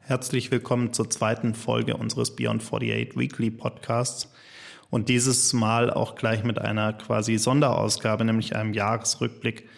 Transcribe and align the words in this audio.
Herzlich 0.00 0.50
willkommen 0.50 0.92
zur 0.92 1.10
zweiten 1.10 1.54
Folge 1.54 1.96
unseres 1.96 2.34
Beyond 2.34 2.62
48 2.62 3.16
Weekly 3.16 3.50
Podcasts 3.50 4.32
und 4.90 5.08
dieses 5.08 5.52
Mal 5.52 5.90
auch 5.90 6.14
gleich 6.14 6.42
mit 6.42 6.58
einer 6.58 6.92
quasi 6.92 7.38
Sonderausgabe, 7.38 8.24
nämlich 8.24 8.56
einem 8.56 8.72
Jahresrückblick 8.72 9.68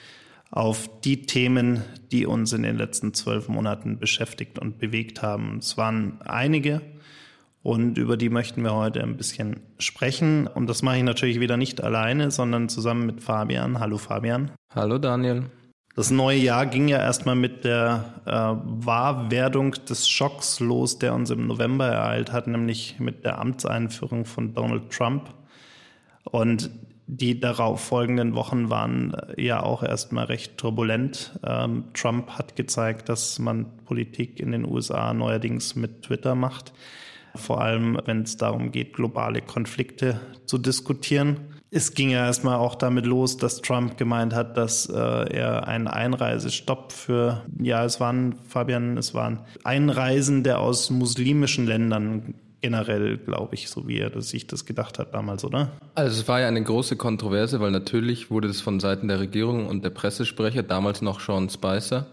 auf 0.51 0.89
die 1.03 1.23
Themen, 1.23 1.83
die 2.11 2.25
uns 2.25 2.53
in 2.53 2.63
den 2.63 2.77
letzten 2.77 3.13
zwölf 3.15 3.49
Monaten 3.49 3.99
beschäftigt 3.99 4.59
und 4.59 4.79
bewegt 4.79 5.23
haben. 5.23 5.59
Es 5.59 5.77
waren 5.77 6.21
einige 6.23 6.81
und 7.69 7.99
über 7.99 8.17
die 8.17 8.31
möchten 8.31 8.63
wir 8.63 8.75
heute 8.75 9.03
ein 9.03 9.19
bisschen 9.19 9.61
sprechen. 9.79 10.47
Und 10.47 10.71
das 10.71 10.81
mache 10.81 10.97
ich 10.97 11.03
natürlich 11.03 11.39
wieder 11.39 11.59
nicht 11.59 11.85
alleine, 11.85 12.31
sondern 12.31 12.71
zusammen 12.71 13.05
mit 13.05 13.23
Fabian. 13.23 13.79
Hallo 13.79 13.99
Fabian. 13.99 14.53
Hallo 14.75 14.97
Daniel. 14.97 15.51
Das 15.95 16.11
neue 16.11 16.39
Jahr 16.39 16.65
ging 16.65 16.89
ja 16.89 16.97
erstmal 16.97 17.35
mit 17.35 17.65
der 17.65 18.23
äh, 18.25 18.31
Wahrwerdung 18.33 19.73
des 19.87 20.09
Schocks 20.09 20.61
los, 20.61 20.99
der 20.99 21.13
uns 21.13 21.29
im 21.29 21.47
November 21.47 21.89
ereilt 21.89 22.33
hat, 22.33 22.47
nämlich 22.47 23.01
mit 23.01 23.27
der 23.27 23.39
Amtseinführung 23.39 24.25
von 24.25 24.55
Donald 24.55 24.89
Trump. 24.91 25.35
Und 26.25 26.71
die 27.07 27.39
darauf 27.39 27.83
folgenden 27.83 28.35
Wochen 28.35 28.71
waren 28.71 29.13
äh, 29.13 29.45
ja 29.45 29.63
auch 29.63 29.83
erstmal 29.83 30.25
recht 30.25 30.57
turbulent. 30.57 31.39
Ähm, 31.45 31.85
Trump 31.93 32.31
hat 32.31 32.57
gezeigt, 32.57 33.11
dass 33.11 33.39
man 33.39 33.77
Politik 33.85 34.41
in 34.41 34.53
den 34.53 34.65
USA 34.65 35.13
neuerdings 35.13 35.77
mit 35.77 36.05
Twitter 36.05 36.35
macht, 36.35 36.73
vor 37.39 37.61
allem 37.61 37.99
wenn 38.05 38.23
es 38.23 38.37
darum 38.37 38.73
geht, 38.73 38.95
globale 38.95 39.41
Konflikte 39.41 40.21
zu 40.47 40.59
diskutieren. 40.59 41.39
Es 41.71 41.93
ging 41.93 42.11
ja 42.11 42.25
erstmal 42.25 42.57
auch 42.57 42.75
damit 42.75 43.05
los, 43.05 43.37
dass 43.37 43.61
Trump 43.61 43.99
gemeint 43.99 44.35
hat, 44.35 44.57
dass 44.57 44.87
äh, 44.87 44.95
er 44.95 45.69
einen 45.69 45.87
Einreisestopp 45.87 46.93
für, 46.93 47.45
ja, 47.61 47.85
es 47.85 48.01
waren, 48.01 48.37
Fabian, 48.49 48.97
es 48.97 49.13
waren 49.13 49.41
Einreisende 49.65 50.59
aus 50.59 50.89
muslimischen 50.89 51.67
Ländern 51.67 52.35
generell, 52.61 53.19
glaube 53.19 53.55
ich, 53.55 53.69
so 53.69 53.87
wie 53.87 53.99
er 53.99 54.21
sich 54.21 54.47
das 54.47 54.65
gedacht 54.65 54.99
hat 54.99 55.15
damals, 55.15 55.45
oder? 55.45 55.73
Also 55.95 56.21
es 56.21 56.29
war 56.29 56.41
ja 56.41 56.49
eine 56.49 56.63
große 56.63 56.97
Kontroverse, 56.97 57.61
weil 57.61 57.71
natürlich 57.71 58.31
wurde 58.31 58.49
es 58.49 58.61
von 58.61 58.81
Seiten 58.81 59.09
der 59.09 59.21
Regierung 59.21 59.67
und 59.67 59.85
der 59.85 59.91
Pressesprecher, 59.91 60.63
damals 60.63 61.03
noch 61.03 61.21
Sean 61.21 61.49
Spicer, 61.49 62.07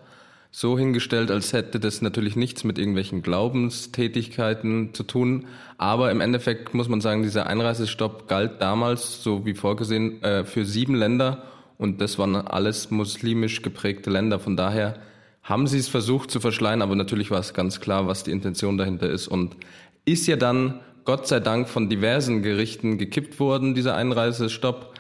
so 0.58 0.80
hingestellt, 0.80 1.32
als 1.32 1.52
hätte 1.52 1.82
das 1.82 2.02
natürlich 2.02 2.38
nichts 2.38 2.64
mit 2.64 2.78
irgendwelchen 2.78 3.22
Glaubenstätigkeiten 3.22 4.94
zu 4.94 5.04
tun. 5.04 5.48
Aber 5.78 6.12
im 6.12 6.22
Endeffekt 6.22 6.74
muss 6.74 6.88
man 6.88 7.02
sagen, 7.02 7.24
dieser 7.24 7.48
Einreisestopp 7.48 8.30
galt 8.30 8.62
damals, 8.62 9.22
so 9.22 9.46
wie 9.46 9.54
vorgesehen, 9.54 10.24
äh, 10.24 10.46
für 10.46 10.64
sieben 10.64 10.96
Länder. 10.96 11.44
Und 11.78 12.00
das 12.00 12.18
waren 12.18 12.38
alles 12.38 12.90
muslimisch 12.90 13.64
geprägte 13.64 14.10
Länder. 14.10 14.40
Von 14.40 14.56
daher 14.56 14.96
haben 15.44 15.68
sie 15.68 15.78
es 15.78 15.90
versucht 15.90 16.32
zu 16.32 16.40
verschleiern, 16.40 16.82
aber 16.82 16.96
natürlich 16.96 17.32
war 17.32 17.40
es 17.42 17.54
ganz 17.54 17.82
klar, 17.82 18.08
was 18.08 18.24
die 18.24 18.32
Intention 18.32 18.78
dahinter 18.78 19.10
ist. 19.10 19.28
Und 19.28 19.58
ist 20.06 20.26
ja 20.26 20.38
dann 20.38 20.80
Gott 21.04 21.28
sei 21.28 21.42
Dank 21.42 21.68
von 21.68 21.90
diversen 21.90 22.44
Gerichten 22.44 22.98
gekippt 22.98 23.42
worden, 23.42 23.76
dieser 23.76 23.98
Einreisestopp 23.98 24.95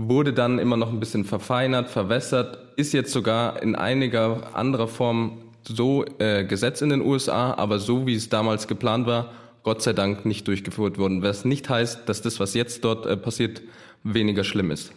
wurde 0.00 0.32
dann 0.32 0.60
immer 0.60 0.76
noch 0.76 0.92
ein 0.92 1.00
bisschen 1.00 1.24
verfeinert, 1.24 1.90
verwässert, 1.90 2.58
ist 2.76 2.92
jetzt 2.92 3.10
sogar 3.10 3.60
in 3.62 3.74
einiger 3.74 4.54
anderer 4.54 4.86
Form 4.86 5.38
so 5.64 6.04
äh, 6.18 6.44
Gesetz 6.44 6.80
in 6.82 6.90
den 6.90 7.02
USA, 7.02 7.54
aber 7.54 7.80
so 7.80 8.06
wie 8.06 8.14
es 8.14 8.28
damals 8.28 8.68
geplant 8.68 9.06
war, 9.06 9.32
Gott 9.64 9.82
sei 9.82 9.92
Dank 9.92 10.24
nicht 10.24 10.46
durchgeführt 10.46 10.98
worden. 10.98 11.22
Was 11.22 11.44
nicht 11.44 11.68
heißt, 11.68 12.08
dass 12.08 12.22
das, 12.22 12.38
was 12.38 12.54
jetzt 12.54 12.84
dort 12.84 13.06
äh, 13.06 13.16
passiert, 13.16 13.60
weniger 14.04 14.44
schlimm 14.44 14.70
ist. 14.70 14.92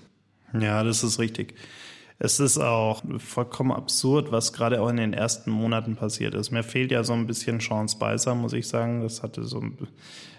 Ja, 0.53 0.83
das 0.83 1.03
ist 1.03 1.17
richtig. 1.17 1.55
Es 2.23 2.39
ist 2.39 2.59
auch 2.59 3.01
vollkommen 3.17 3.71
absurd, 3.71 4.31
was 4.31 4.53
gerade 4.53 4.79
auch 4.79 4.89
in 4.89 4.97
den 4.97 5.11
ersten 5.11 5.49
Monaten 5.49 5.95
passiert 5.95 6.35
ist. 6.35 6.51
Mir 6.51 6.61
fehlt 6.61 6.91
ja 6.91 7.03
so 7.03 7.13
ein 7.13 7.25
bisschen 7.25 7.59
Sean 7.59 7.89
Spicer, 7.89 8.35
muss 8.35 8.53
ich 8.53 8.67
sagen. 8.67 9.01
Das 9.01 9.23
hatte 9.23 9.43
so 9.43 9.63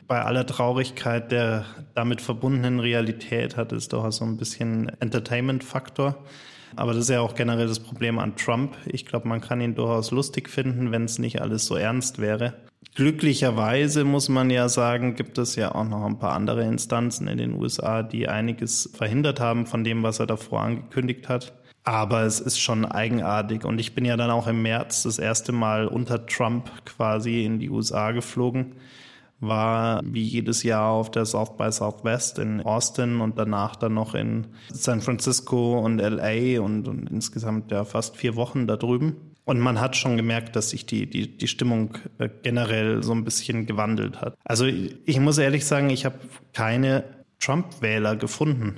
bei 0.06 0.22
aller 0.22 0.46
Traurigkeit 0.46 1.32
der 1.32 1.64
damit 1.96 2.20
verbundenen 2.20 2.78
Realität 2.78 3.56
hat 3.56 3.72
es 3.72 3.88
doch 3.88 4.08
so 4.12 4.24
ein 4.24 4.36
bisschen 4.36 4.92
Entertainment-Faktor. 5.00 6.14
Aber 6.76 6.92
das 6.92 7.02
ist 7.02 7.10
ja 7.10 7.20
auch 7.20 7.34
generell 7.34 7.66
das 7.66 7.80
Problem 7.80 8.20
an 8.20 8.36
Trump. 8.36 8.76
Ich 8.86 9.04
glaube, 9.04 9.26
man 9.26 9.40
kann 9.40 9.60
ihn 9.60 9.74
durchaus 9.74 10.12
lustig 10.12 10.50
finden, 10.50 10.92
wenn 10.92 11.06
es 11.06 11.18
nicht 11.18 11.42
alles 11.42 11.66
so 11.66 11.74
ernst 11.74 12.20
wäre. 12.20 12.54
Glücklicherweise 12.94 14.04
muss 14.04 14.28
man 14.28 14.50
ja 14.50 14.68
sagen, 14.68 15.16
gibt 15.16 15.36
es 15.36 15.56
ja 15.56 15.74
auch 15.74 15.88
noch 15.88 16.04
ein 16.06 16.20
paar 16.20 16.34
andere 16.34 16.62
Instanzen 16.62 17.26
in 17.26 17.38
den 17.38 17.54
USA, 17.54 18.04
die 18.04 18.28
einiges 18.28 18.88
verhindert 18.94 19.40
haben 19.40 19.66
von 19.66 19.82
dem, 19.82 20.04
was 20.04 20.20
er 20.20 20.26
davor 20.26 20.60
angekündigt 20.60 21.28
hat. 21.28 21.52
Aber 21.84 22.22
es 22.22 22.40
ist 22.40 22.60
schon 22.60 22.84
eigenartig. 22.84 23.64
Und 23.64 23.80
ich 23.80 23.94
bin 23.94 24.04
ja 24.04 24.16
dann 24.16 24.30
auch 24.30 24.46
im 24.46 24.62
März 24.62 25.02
das 25.02 25.18
erste 25.18 25.52
Mal 25.52 25.86
unter 25.86 26.26
Trump 26.26 26.70
quasi 26.84 27.44
in 27.44 27.58
die 27.58 27.70
USA 27.70 28.12
geflogen. 28.12 28.76
War 29.40 30.00
wie 30.04 30.22
jedes 30.22 30.62
Jahr 30.62 30.90
auf 30.90 31.10
der 31.10 31.24
South 31.26 31.56
by 31.56 31.72
Southwest 31.72 32.38
in 32.38 32.60
Austin 32.60 33.20
und 33.20 33.36
danach 33.38 33.74
dann 33.74 33.94
noch 33.94 34.14
in 34.14 34.46
San 34.72 35.00
Francisco 35.00 35.80
und 35.80 35.98
LA 35.98 36.60
und, 36.60 36.86
und 36.86 37.10
insgesamt 37.10 37.72
ja 37.72 37.84
fast 37.84 38.16
vier 38.16 38.36
Wochen 38.36 38.68
da 38.68 38.76
drüben. 38.76 39.16
Und 39.44 39.58
man 39.58 39.80
hat 39.80 39.96
schon 39.96 40.16
gemerkt, 40.16 40.54
dass 40.54 40.70
sich 40.70 40.86
die, 40.86 41.10
die, 41.10 41.36
die 41.36 41.48
Stimmung 41.48 41.98
äh, 42.18 42.28
generell 42.44 43.02
so 43.02 43.12
ein 43.12 43.24
bisschen 43.24 43.66
gewandelt 43.66 44.20
hat. 44.20 44.36
Also 44.44 44.66
ich 44.66 45.18
muss 45.18 45.38
ehrlich 45.38 45.66
sagen, 45.66 45.90
ich 45.90 46.04
habe 46.04 46.20
keine 46.52 47.02
Trump-Wähler 47.40 48.14
gefunden 48.14 48.76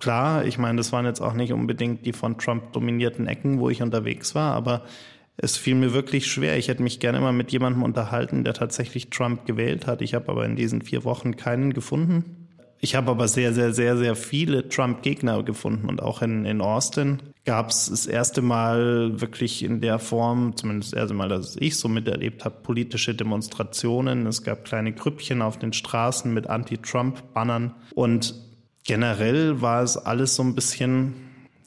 klar, 0.00 0.44
ich 0.44 0.58
meine, 0.58 0.78
das 0.78 0.92
waren 0.92 1.04
jetzt 1.04 1.20
auch 1.20 1.34
nicht 1.34 1.52
unbedingt 1.52 2.04
die 2.06 2.12
von 2.12 2.38
Trump 2.38 2.72
dominierten 2.72 3.26
Ecken, 3.26 3.60
wo 3.60 3.70
ich 3.70 3.82
unterwegs 3.82 4.34
war, 4.34 4.54
aber 4.54 4.84
es 5.36 5.56
fiel 5.56 5.74
mir 5.74 5.94
wirklich 5.94 6.26
schwer. 6.26 6.58
Ich 6.58 6.68
hätte 6.68 6.82
mich 6.82 7.00
gerne 7.00 7.20
mal 7.20 7.32
mit 7.32 7.52
jemandem 7.52 7.82
unterhalten, 7.82 8.44
der 8.44 8.54
tatsächlich 8.54 9.10
Trump 9.10 9.46
gewählt 9.46 9.86
hat. 9.86 10.02
Ich 10.02 10.14
habe 10.14 10.28
aber 10.28 10.44
in 10.44 10.56
diesen 10.56 10.82
vier 10.82 11.04
Wochen 11.04 11.36
keinen 11.36 11.72
gefunden. 11.72 12.48
Ich 12.82 12.94
habe 12.94 13.10
aber 13.10 13.28
sehr, 13.28 13.52
sehr, 13.52 13.74
sehr, 13.74 13.96
sehr 13.98 14.16
viele 14.16 14.68
Trump-Gegner 14.68 15.42
gefunden 15.42 15.88
und 15.88 16.02
auch 16.02 16.22
in, 16.22 16.46
in 16.46 16.62
Austin 16.62 17.18
gab 17.44 17.70
es 17.70 17.90
das 17.90 18.06
erste 18.06 18.40
Mal 18.40 19.20
wirklich 19.20 19.62
in 19.62 19.82
der 19.82 19.98
Form, 19.98 20.56
zumindest 20.56 20.92
das 20.92 21.00
erste 21.00 21.14
Mal, 21.14 21.28
dass 21.28 21.56
ich 21.56 21.76
so 21.76 21.88
miterlebt 21.88 22.44
habe, 22.44 22.56
politische 22.62 23.14
Demonstrationen. 23.14 24.26
Es 24.26 24.44
gab 24.44 24.64
kleine 24.64 24.92
Grüppchen 24.92 25.42
auf 25.42 25.58
den 25.58 25.74
Straßen 25.74 26.32
mit 26.32 26.48
Anti-Trump-Bannern 26.48 27.74
und 27.94 28.34
generell 28.84 29.60
war 29.60 29.82
es 29.82 29.96
alles 29.96 30.34
so 30.34 30.42
ein 30.42 30.54
bisschen, 30.54 31.14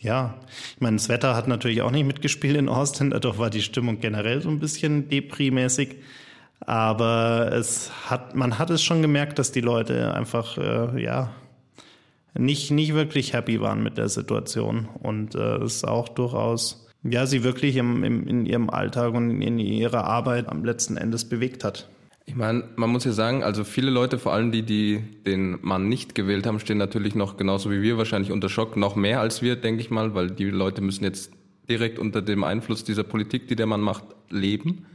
ja, 0.02 0.36
ich 0.76 0.82
meine, 0.82 0.98
das 0.98 1.10
Wetter 1.10 1.36
hat 1.36 1.48
natürlich 1.48 1.82
auch 1.82 1.92
nicht 1.92 2.06
mitgespielt 2.06 2.58
in 2.58 2.70
Austin, 2.70 3.10
dadurch 3.12 3.38
war 3.38 3.50
die 3.50 3.62
Stimmung 3.62 4.00
generell 4.00 4.42
so 4.42 4.50
ein 4.50 4.60
bisschen 4.60 5.10
deprimäßig. 5.10 5.98
Aber 6.66 7.52
es 7.52 7.92
hat, 8.10 8.36
man 8.36 8.58
hat 8.58 8.70
es 8.70 8.82
schon 8.82 9.02
gemerkt, 9.02 9.38
dass 9.38 9.52
die 9.52 9.62
Leute 9.62 10.14
einfach, 10.14 10.58
äh, 10.58 11.02
ja, 11.04 11.32
nicht, 12.36 12.72
nicht 12.72 12.94
wirklich 12.94 13.34
happy 13.34 13.62
waren 13.62 13.84
mit 13.84 13.98
der 13.98 14.10
Situation 14.10 14.88
und 15.02 15.36
äh, 15.36 15.58
es 15.58 15.84
auch 15.84 16.10
durchaus, 16.10 16.88
ja, 17.04 17.26
sie 17.26 17.44
wirklich 17.44 17.76
im, 17.76 18.04
im, 18.04 18.28
in 18.28 18.46
ihrem 18.46 18.70
Alltag 18.70 19.14
und 19.14 19.42
in 19.42 19.60
ihrer 19.60 20.06
Arbeit 20.06 20.48
am 20.48 20.64
letzten 20.64 20.98
Endes 20.98 21.28
bewegt 21.28 21.64
hat. 21.64 21.90
Ich 22.26 22.36
meine, 22.36 22.64
man 22.78 22.90
muss 22.90 23.04
ja 23.04 23.12
sagen, 23.12 23.44
also 23.44 23.64
viele 23.64 23.92
Leute, 23.92 24.18
vor 24.18 24.34
allem 24.34 24.52
die, 24.52 24.64
die 24.64 25.04
den 25.26 25.58
Mann 25.62 25.90
nicht 25.90 26.16
gewählt 26.16 26.48
haben, 26.48 26.60
stehen 26.60 26.78
natürlich 26.78 27.16
noch 27.16 27.36
genauso 27.36 27.70
wie 27.70 27.82
wir 27.82 27.98
wahrscheinlich 27.98 28.32
unter 28.32 28.48
Schock, 28.50 28.78
noch 28.78 28.96
mehr 28.96 29.20
als 29.20 29.42
wir, 29.42 29.58
denke 29.58 29.82
ich 29.82 29.92
mal, 29.92 30.16
weil 30.16 30.32
die 30.32 30.46
Leute 30.46 30.82
müssen 30.82 31.04
jetzt 31.04 31.32
direkt 31.70 32.00
unter 32.00 32.22
dem 32.22 32.44
Einfluss 32.44 32.84
dieser 32.84 33.04
Politik, 33.04 33.48
die 33.48 33.56
der 33.56 33.66
Mann 33.66 33.82
macht, 33.82 34.06
leben. 34.30 34.86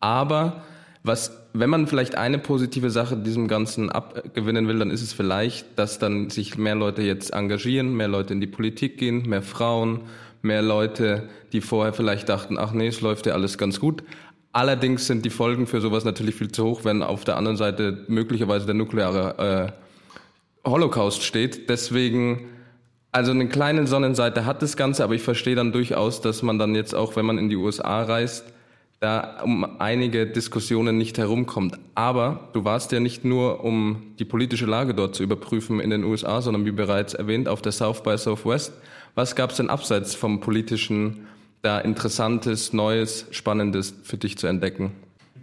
Aber 0.00 0.64
was, 1.02 1.46
wenn 1.52 1.70
man 1.70 1.86
vielleicht 1.86 2.16
eine 2.16 2.38
positive 2.38 2.90
Sache 2.90 3.16
diesem 3.16 3.48
Ganzen 3.48 3.90
abgewinnen 3.90 4.68
will, 4.68 4.78
dann 4.78 4.90
ist 4.90 5.02
es 5.02 5.12
vielleicht, 5.12 5.78
dass 5.78 5.98
dann 5.98 6.30
sich 6.30 6.58
mehr 6.58 6.74
Leute 6.74 7.02
jetzt 7.02 7.32
engagieren, 7.32 7.94
mehr 7.94 8.08
Leute 8.08 8.34
in 8.34 8.40
die 8.40 8.46
Politik 8.46 8.98
gehen, 8.98 9.28
mehr 9.28 9.42
Frauen, 9.42 10.00
mehr 10.42 10.62
Leute, 10.62 11.28
die 11.52 11.60
vorher 11.60 11.92
vielleicht 11.92 12.28
dachten, 12.28 12.58
ach 12.58 12.72
nee, 12.72 12.88
es 12.88 13.00
läuft 13.00 13.26
ja 13.26 13.34
alles 13.34 13.56
ganz 13.56 13.80
gut, 13.80 14.02
Allerdings 14.52 15.06
sind 15.06 15.24
die 15.24 15.30
Folgen 15.30 15.66
für 15.66 15.80
sowas 15.80 16.04
natürlich 16.04 16.34
viel 16.34 16.50
zu 16.50 16.64
hoch, 16.64 16.84
wenn 16.84 17.02
auf 17.02 17.24
der 17.24 17.36
anderen 17.36 17.56
Seite 17.56 18.04
möglicherweise 18.08 18.66
der 18.66 18.74
nukleare 18.74 19.72
äh, 20.64 20.68
Holocaust 20.68 21.22
steht. 21.22 21.70
Deswegen, 21.70 22.46
also 23.12 23.30
eine 23.30 23.48
kleine 23.48 23.86
Sonnenseite 23.86 24.46
hat 24.46 24.60
das 24.62 24.76
Ganze, 24.76 25.04
aber 25.04 25.14
ich 25.14 25.22
verstehe 25.22 25.54
dann 25.54 25.70
durchaus, 25.70 26.20
dass 26.20 26.42
man 26.42 26.58
dann 26.58 26.74
jetzt 26.74 26.94
auch, 26.94 27.14
wenn 27.14 27.26
man 27.26 27.38
in 27.38 27.48
die 27.48 27.56
USA 27.56 28.02
reist, 28.02 28.44
da 28.98 29.40
um 29.42 29.80
einige 29.80 30.26
Diskussionen 30.26 30.98
nicht 30.98 31.16
herumkommt. 31.16 31.78
Aber 31.94 32.50
du 32.52 32.64
warst 32.64 32.92
ja 32.92 33.00
nicht 33.00 33.24
nur, 33.24 33.64
um 33.64 34.14
die 34.18 34.26
politische 34.26 34.66
Lage 34.66 34.94
dort 34.94 35.14
zu 35.14 35.22
überprüfen 35.22 35.80
in 35.80 35.90
den 35.90 36.04
USA, 36.04 36.42
sondern 36.42 36.66
wie 36.66 36.72
bereits 36.72 37.14
erwähnt, 37.14 37.48
auf 37.48 37.62
der 37.62 37.72
South 37.72 38.02
by 38.02 38.18
Southwest. 38.18 38.74
Was 39.14 39.34
gab 39.36 39.50
es 39.50 39.56
denn 39.56 39.70
abseits 39.70 40.14
vom 40.14 40.40
politischen 40.40 41.26
da 41.62 41.78
Interessantes, 41.78 42.72
Neues, 42.72 43.26
Spannendes 43.30 43.94
für 44.02 44.16
dich 44.16 44.38
zu 44.38 44.46
entdecken? 44.46 44.92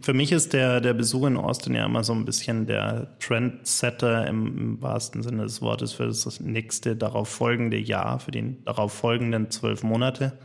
Für 0.01 0.13
mich 0.13 0.31
ist 0.31 0.53
der, 0.53 0.79
der 0.79 0.93
Besuch 0.93 1.25
in 1.25 1.37
Austin 1.37 1.73
ja 1.73 1.85
immer 1.85 2.03
so 2.03 2.13
ein 2.13 2.25
bisschen 2.25 2.67
der 2.67 3.17
Trendsetter 3.19 4.27
im, 4.27 4.57
im 4.57 4.81
wahrsten 4.81 5.23
Sinne 5.23 5.43
des 5.43 5.61
Wortes 5.61 5.93
für 5.93 6.05
das 6.05 6.39
nächste 6.39 6.95
darauf 6.95 7.29
folgende 7.29 7.77
Jahr, 7.77 8.19
für 8.19 8.31
die 8.31 8.55
darauf 8.63 8.93
folgenden 8.93 9.49
zwölf 9.49 9.83
Monate. 9.83 10.37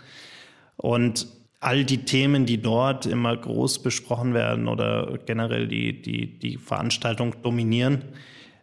Und 0.77 1.27
all 1.61 1.85
die 1.85 2.05
Themen, 2.05 2.45
die 2.45 2.61
dort 2.61 3.07
immer 3.07 3.37
groß 3.37 3.83
besprochen 3.83 4.35
werden 4.35 4.69
oder 4.69 5.19
generell 5.27 5.69
die, 5.69 6.01
die, 6.01 6.39
die 6.39 6.57
Veranstaltung 6.57 7.37
dominieren, 7.43 8.03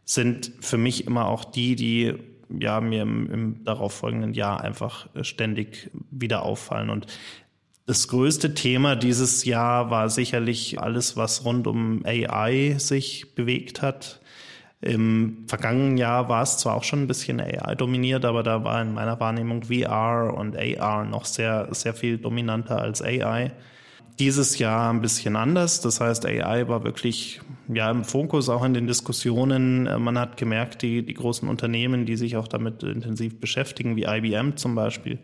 sind 0.03 0.51
für 0.59 0.77
mich 0.77 1.05
immer 1.07 1.27
auch 1.27 1.45
die, 1.45 1.75
die 1.75 2.15
ja 2.49 2.81
mir 2.81 3.03
im, 3.03 3.31
im 3.31 3.63
darauf 3.63 3.93
folgenden 3.93 4.33
Jahr 4.33 4.61
einfach 4.61 5.07
ständig 5.21 5.91
wieder 6.11 6.43
auffallen. 6.43 6.89
Und 6.89 7.07
das 7.85 8.07
größte 8.07 8.53
Thema 8.53 8.95
dieses 8.95 9.45
Jahr 9.45 9.89
war 9.89 10.09
sicherlich 10.09 10.79
alles, 10.79 11.17
was 11.17 11.45
rund 11.45 11.67
um 11.67 12.05
AI 12.05 12.75
sich 12.77 13.33
bewegt 13.35 13.81
hat. 13.81 14.19
Im 14.81 15.45
vergangenen 15.47 15.97
Jahr 15.97 16.29
war 16.29 16.43
es 16.43 16.57
zwar 16.57 16.75
auch 16.75 16.83
schon 16.83 17.01
ein 17.03 17.07
bisschen 17.07 17.41
AI 17.41 17.75
dominiert, 17.75 18.23
aber 18.23 18.43
da 18.43 18.63
war 18.63 18.81
in 18.81 18.93
meiner 18.93 19.19
Wahrnehmung 19.19 19.63
VR 19.63 20.33
und 20.37 20.55
AR 20.55 21.03
noch 21.03 21.25
sehr, 21.25 21.67
sehr 21.71 21.93
viel 21.93 22.17
dominanter 22.17 22.79
als 22.79 23.01
AI. 23.01 23.51
Dieses 24.19 24.59
Jahr 24.59 24.91
ein 24.91 25.01
bisschen 25.01 25.35
anders. 25.35 25.79
Das 25.81 26.01
heißt, 26.01 26.25
AI 26.25 26.67
war 26.67 26.83
wirklich 26.83 27.39
ja 27.73 27.89
im 27.89 28.03
Fokus, 28.03 28.49
auch 28.49 28.65
in 28.65 28.73
den 28.73 28.85
Diskussionen. 28.85 29.83
Man 29.83 30.19
hat 30.19 30.35
gemerkt, 30.35 30.81
die, 30.81 31.05
die 31.05 31.13
großen 31.13 31.47
Unternehmen, 31.47 32.05
die 32.05 32.17
sich 32.17 32.35
auch 32.35 32.47
damit 32.47 32.83
intensiv 32.83 33.39
beschäftigen, 33.39 33.95
wie 33.95 34.03
IBM 34.03 34.57
zum 34.57 34.75
Beispiel, 34.75 35.19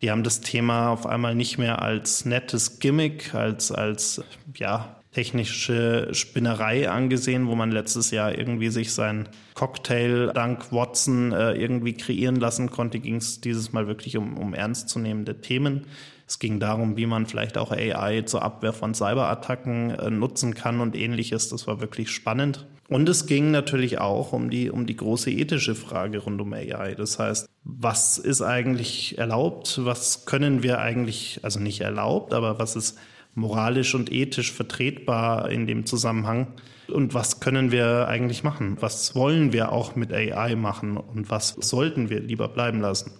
die 0.00 0.10
haben 0.10 0.22
das 0.22 0.40
Thema 0.40 0.88
auf 0.88 1.06
einmal 1.06 1.34
nicht 1.34 1.58
mehr 1.58 1.82
als 1.82 2.24
nettes 2.24 2.78
Gimmick, 2.78 3.34
als, 3.34 3.70
als, 3.70 4.22
ja, 4.56 4.96
technische 5.12 6.08
Spinnerei 6.12 6.88
angesehen, 6.88 7.48
wo 7.48 7.56
man 7.56 7.72
letztes 7.72 8.12
Jahr 8.12 8.36
irgendwie 8.36 8.68
sich 8.68 8.92
sein 8.92 9.28
Cocktail 9.54 10.30
dank 10.32 10.72
Watson 10.72 11.32
äh, 11.32 11.52
irgendwie 11.54 11.94
kreieren 11.94 12.36
lassen 12.36 12.70
konnte, 12.70 13.00
ging 13.00 13.16
es 13.16 13.40
dieses 13.40 13.72
Mal 13.72 13.88
wirklich 13.88 14.16
um, 14.16 14.38
um 14.38 14.54
ernstzunehmende 14.54 15.40
Themen. 15.40 15.86
Es 16.30 16.38
ging 16.38 16.60
darum, 16.60 16.96
wie 16.96 17.06
man 17.06 17.26
vielleicht 17.26 17.58
auch 17.58 17.72
AI 17.72 18.22
zur 18.22 18.44
Abwehr 18.44 18.72
von 18.72 18.94
Cyberattacken 18.94 19.90
äh, 19.90 20.10
nutzen 20.10 20.54
kann 20.54 20.78
und 20.78 20.94
ähnliches. 20.94 21.48
Das 21.48 21.66
war 21.66 21.80
wirklich 21.80 22.08
spannend. 22.08 22.68
Und 22.88 23.08
es 23.08 23.26
ging 23.26 23.50
natürlich 23.50 23.98
auch 23.98 24.32
um 24.32 24.48
die, 24.48 24.70
um 24.70 24.86
die 24.86 24.94
große 24.94 25.28
ethische 25.28 25.74
Frage 25.74 26.18
rund 26.18 26.40
um 26.40 26.52
AI. 26.52 26.94
Das 26.94 27.18
heißt, 27.18 27.48
was 27.64 28.16
ist 28.18 28.42
eigentlich 28.42 29.18
erlaubt? 29.18 29.80
Was 29.82 30.24
können 30.24 30.62
wir 30.62 30.78
eigentlich, 30.78 31.40
also 31.42 31.58
nicht 31.58 31.80
erlaubt, 31.80 32.32
aber 32.32 32.60
was 32.60 32.76
ist 32.76 32.96
moralisch 33.34 33.96
und 33.96 34.12
ethisch 34.12 34.52
vertretbar 34.52 35.50
in 35.50 35.66
dem 35.66 35.84
Zusammenhang? 35.84 36.46
Und 36.86 37.12
was 37.12 37.40
können 37.40 37.72
wir 37.72 38.06
eigentlich 38.06 38.44
machen? 38.44 38.76
Was 38.78 39.16
wollen 39.16 39.52
wir 39.52 39.72
auch 39.72 39.96
mit 39.96 40.12
AI 40.12 40.54
machen? 40.54 40.96
Und 40.96 41.28
was 41.28 41.56
sollten 41.58 42.08
wir 42.08 42.20
lieber 42.20 42.46
bleiben 42.46 42.80
lassen? 42.80 43.10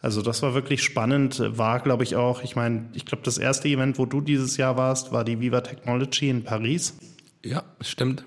Also 0.00 0.22
das 0.22 0.42
war 0.42 0.54
wirklich 0.54 0.82
spannend, 0.82 1.42
war 1.58 1.80
glaube 1.80 2.04
ich 2.04 2.14
auch, 2.14 2.42
ich 2.44 2.54
meine, 2.54 2.88
ich 2.94 3.04
glaube 3.04 3.24
das 3.24 3.36
erste 3.36 3.68
Event, 3.68 3.98
wo 3.98 4.06
du 4.06 4.20
dieses 4.20 4.56
Jahr 4.56 4.76
warst, 4.76 5.12
war 5.12 5.24
die 5.24 5.40
Viva 5.40 5.60
Technology 5.60 6.28
in 6.28 6.44
Paris. 6.44 6.96
Ja, 7.44 7.64
stimmt. 7.80 8.24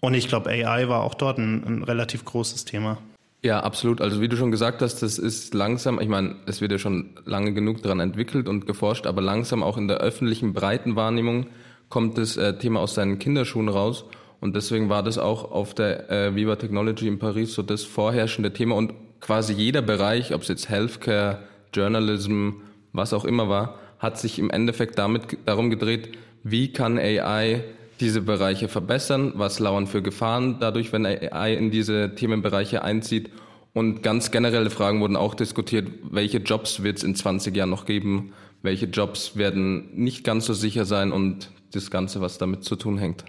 Und 0.00 0.14
ich 0.14 0.28
glaube 0.28 0.50
AI 0.50 0.88
war 0.88 1.02
auch 1.02 1.14
dort 1.14 1.38
ein, 1.38 1.64
ein 1.64 1.82
relativ 1.84 2.24
großes 2.24 2.64
Thema. 2.64 2.98
Ja, 3.42 3.60
absolut. 3.60 4.00
Also 4.00 4.20
wie 4.20 4.28
du 4.28 4.36
schon 4.36 4.50
gesagt 4.50 4.82
hast, 4.82 5.02
das 5.02 5.18
ist 5.18 5.54
langsam, 5.54 6.00
ich 6.00 6.08
meine, 6.08 6.36
es 6.46 6.60
wird 6.60 6.72
ja 6.72 6.78
schon 6.78 7.10
lange 7.24 7.52
genug 7.52 7.82
daran 7.82 8.00
entwickelt 8.00 8.48
und 8.48 8.66
geforscht, 8.66 9.06
aber 9.06 9.22
langsam 9.22 9.62
auch 9.62 9.76
in 9.76 9.86
der 9.86 9.98
öffentlichen 9.98 10.52
breiten 10.52 10.96
Wahrnehmung 10.96 11.46
kommt 11.88 12.18
das 12.18 12.36
äh, 12.36 12.58
Thema 12.58 12.80
aus 12.80 12.94
seinen 12.94 13.20
Kinderschuhen 13.20 13.68
raus. 13.68 14.04
Und 14.40 14.56
deswegen 14.56 14.88
war 14.88 15.02
das 15.02 15.18
auch 15.18 15.50
auf 15.50 15.74
der 15.74 16.10
äh, 16.10 16.34
Viva 16.34 16.56
Technology 16.56 17.06
in 17.06 17.18
Paris 17.18 17.54
so 17.54 17.62
das 17.62 17.84
vorherrschende 17.84 18.52
Thema. 18.52 18.74
Und 18.74 18.92
quasi 19.26 19.54
jeder 19.54 19.82
Bereich, 19.82 20.32
ob 20.32 20.42
es 20.42 20.48
jetzt 20.48 20.68
Healthcare, 20.68 21.40
Journalism, 21.74 22.50
was 22.92 23.12
auch 23.12 23.24
immer 23.24 23.48
war, 23.48 23.80
hat 23.98 24.18
sich 24.18 24.38
im 24.38 24.50
Endeffekt 24.50 24.98
damit 24.98 25.36
darum 25.46 25.68
gedreht, 25.68 26.16
wie 26.44 26.72
kann 26.72 26.96
AI 26.96 27.64
diese 27.98 28.20
Bereiche 28.20 28.68
verbessern, 28.68 29.32
was 29.34 29.58
lauern 29.58 29.88
für 29.88 30.00
Gefahren 30.00 30.58
dadurch, 30.60 30.92
wenn 30.92 31.04
AI 31.04 31.54
in 31.54 31.72
diese 31.72 32.14
Themenbereiche 32.14 32.82
einzieht. 32.82 33.30
Und 33.72 34.02
ganz 34.02 34.30
generelle 34.30 34.70
Fragen 34.70 35.00
wurden 35.00 35.16
auch 35.16 35.34
diskutiert, 35.34 35.88
welche 36.08 36.38
Jobs 36.38 36.84
wird 36.84 36.98
es 36.98 37.04
in 37.04 37.16
20 37.16 37.54
Jahren 37.56 37.70
noch 37.70 37.84
geben, 37.84 38.32
welche 38.62 38.86
Jobs 38.86 39.36
werden 39.36 39.90
nicht 39.94 40.22
ganz 40.22 40.46
so 40.46 40.54
sicher 40.54 40.84
sein 40.84 41.10
und 41.10 41.50
das 41.72 41.90
Ganze, 41.90 42.20
was 42.20 42.38
damit 42.38 42.62
zu 42.64 42.76
tun 42.76 42.96
hängt. 42.96 43.24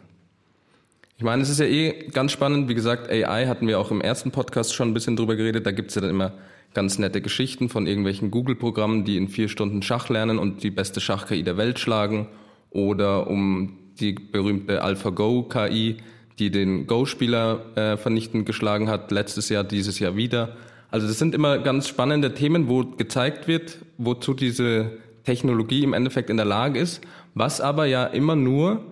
Ich 1.19 1.23
meine, 1.23 1.41
es 1.41 1.49
ist 1.49 1.59
ja 1.59 1.65
eh 1.65 2.09
ganz 2.13 2.31
spannend. 2.31 2.69
Wie 2.69 2.75
gesagt, 2.75 3.09
AI 3.09 3.47
hatten 3.47 3.67
wir 3.67 3.79
auch 3.79 3.89
im 3.89 4.01
ersten 4.01 4.29
Podcast 4.29 4.75
schon 4.75 4.89
ein 4.89 4.93
bisschen 4.93 5.15
drüber 5.15 5.35
geredet. 5.35 5.65
Da 5.65 5.71
gibt's 5.71 5.95
ja 5.95 6.01
dann 6.01 6.11
immer 6.11 6.33
ganz 6.75 6.99
nette 6.99 7.21
Geschichten 7.21 7.69
von 7.69 7.87
irgendwelchen 7.87 8.29
Google-Programmen, 8.29 9.03
die 9.03 9.17
in 9.17 9.27
vier 9.27 9.49
Stunden 9.49 9.81
Schach 9.81 10.09
lernen 10.09 10.37
und 10.37 10.61
die 10.61 10.69
beste 10.69 11.01
Schach-KI 11.01 11.41
der 11.41 11.57
Welt 11.57 11.79
schlagen. 11.79 12.27
Oder 12.69 13.25
um 13.25 13.79
die 13.99 14.13
berühmte 14.13 14.83
AlphaGo-KI, 14.83 15.97
die 16.37 16.51
den 16.51 16.85
Go-Spieler 16.85 17.65
äh, 17.75 17.97
vernichtend 17.97 18.45
geschlagen 18.45 18.87
hat, 18.87 19.09
letztes 19.09 19.49
Jahr, 19.49 19.63
dieses 19.63 19.97
Jahr 19.97 20.15
wieder. 20.15 20.55
Also 20.91 21.07
das 21.07 21.17
sind 21.17 21.33
immer 21.33 21.57
ganz 21.57 21.87
spannende 21.87 22.35
Themen, 22.35 22.69
wo 22.69 22.83
gezeigt 22.83 23.47
wird, 23.47 23.79
wozu 23.97 24.35
diese 24.35 24.91
Technologie 25.23 25.83
im 25.83 25.93
Endeffekt 25.93 26.29
in 26.29 26.37
der 26.37 26.45
Lage 26.45 26.79
ist, 26.79 27.01
was 27.33 27.59
aber 27.59 27.87
ja 27.87 28.05
immer 28.05 28.35
nur 28.35 28.83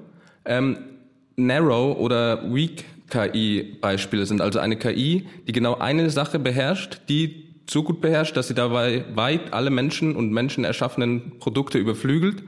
ähm, 0.43 0.77
Narrow 1.35 1.97
oder 1.97 2.53
Weak 2.53 2.85
KI-Beispiele 3.09 4.25
sind. 4.25 4.41
Also 4.41 4.59
eine 4.59 4.77
KI, 4.77 5.25
die 5.47 5.51
genau 5.51 5.75
eine 5.77 6.09
Sache 6.09 6.39
beherrscht, 6.39 7.01
die 7.09 7.45
so 7.69 7.83
gut 7.83 8.01
beherrscht, 8.01 8.37
dass 8.37 8.47
sie 8.47 8.53
dabei 8.53 9.05
weit 9.15 9.53
alle 9.53 9.69
Menschen 9.69 10.15
und 10.15 10.31
Menschen 10.31 10.63
erschaffenen 10.63 11.39
Produkte 11.39 11.77
überflügelt. 11.77 12.43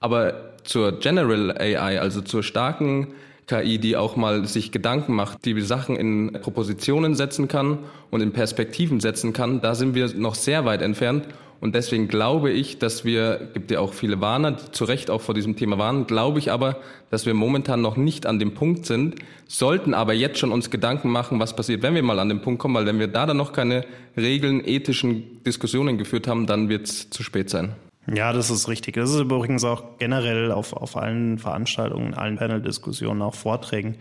Aber 0.00 0.54
zur 0.64 0.98
General 0.98 1.56
AI, 1.58 2.00
also 2.00 2.20
zur 2.20 2.42
starken 2.42 3.08
KI, 3.46 3.78
die 3.78 3.96
auch 3.96 4.16
mal 4.16 4.46
sich 4.46 4.72
Gedanken 4.72 5.14
macht, 5.14 5.44
die 5.44 5.58
Sachen 5.62 5.96
in 5.96 6.32
Propositionen 6.42 7.14
setzen 7.14 7.48
kann 7.48 7.78
und 8.10 8.20
in 8.20 8.32
Perspektiven 8.32 9.00
setzen 9.00 9.32
kann, 9.32 9.60
da 9.60 9.74
sind 9.74 9.94
wir 9.94 10.12
noch 10.14 10.34
sehr 10.34 10.64
weit 10.64 10.82
entfernt. 10.82 11.26
Und 11.60 11.74
deswegen 11.74 12.06
glaube 12.06 12.52
ich, 12.52 12.78
dass 12.78 13.04
wir, 13.04 13.50
gibt 13.52 13.70
ja 13.70 13.80
auch 13.80 13.92
viele 13.92 14.20
Warner, 14.20 14.52
die 14.52 14.70
zu 14.70 14.84
Recht 14.84 15.10
auch 15.10 15.20
vor 15.20 15.34
diesem 15.34 15.56
Thema 15.56 15.76
warnen, 15.76 16.06
glaube 16.06 16.38
ich 16.38 16.52
aber, 16.52 16.76
dass 17.10 17.26
wir 17.26 17.34
momentan 17.34 17.80
noch 17.80 17.96
nicht 17.96 18.26
an 18.26 18.38
dem 18.38 18.54
Punkt 18.54 18.86
sind, 18.86 19.16
sollten 19.48 19.92
aber 19.92 20.12
jetzt 20.12 20.38
schon 20.38 20.52
uns 20.52 20.70
Gedanken 20.70 21.10
machen, 21.10 21.40
was 21.40 21.56
passiert, 21.56 21.82
wenn 21.82 21.94
wir 21.94 22.02
mal 22.02 22.20
an 22.20 22.28
den 22.28 22.42
Punkt 22.42 22.60
kommen, 22.60 22.74
weil 22.76 22.86
wenn 22.86 23.00
wir 23.00 23.08
da 23.08 23.26
dann 23.26 23.36
noch 23.36 23.52
keine 23.52 23.84
Regeln, 24.16 24.62
ethischen 24.64 25.42
Diskussionen 25.42 25.98
geführt 25.98 26.28
haben, 26.28 26.46
dann 26.46 26.68
wird 26.68 26.86
es 26.86 27.10
zu 27.10 27.24
spät 27.24 27.50
sein. 27.50 27.74
Ja, 28.14 28.32
das 28.32 28.50
ist 28.50 28.68
richtig. 28.68 28.94
Das 28.94 29.10
ist 29.10 29.20
übrigens 29.20 29.64
auch 29.64 29.98
generell 29.98 30.52
auf, 30.52 30.72
auf 30.72 30.96
allen 30.96 31.38
Veranstaltungen, 31.38 32.14
allen 32.14 32.36
Panel-Diskussionen, 32.36 33.20
auch 33.20 33.34
Vorträgen. 33.34 33.96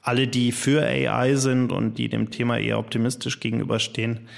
Alle, 0.00 0.28
die 0.28 0.52
für 0.52 0.82
AI 0.82 1.34
sind 1.34 1.72
und 1.72 1.98
die 1.98 2.08
dem 2.08 2.30
Thema 2.30 2.58
eher 2.58 2.78
optimistisch 2.78 3.40
gegenüberstehen, 3.40 4.28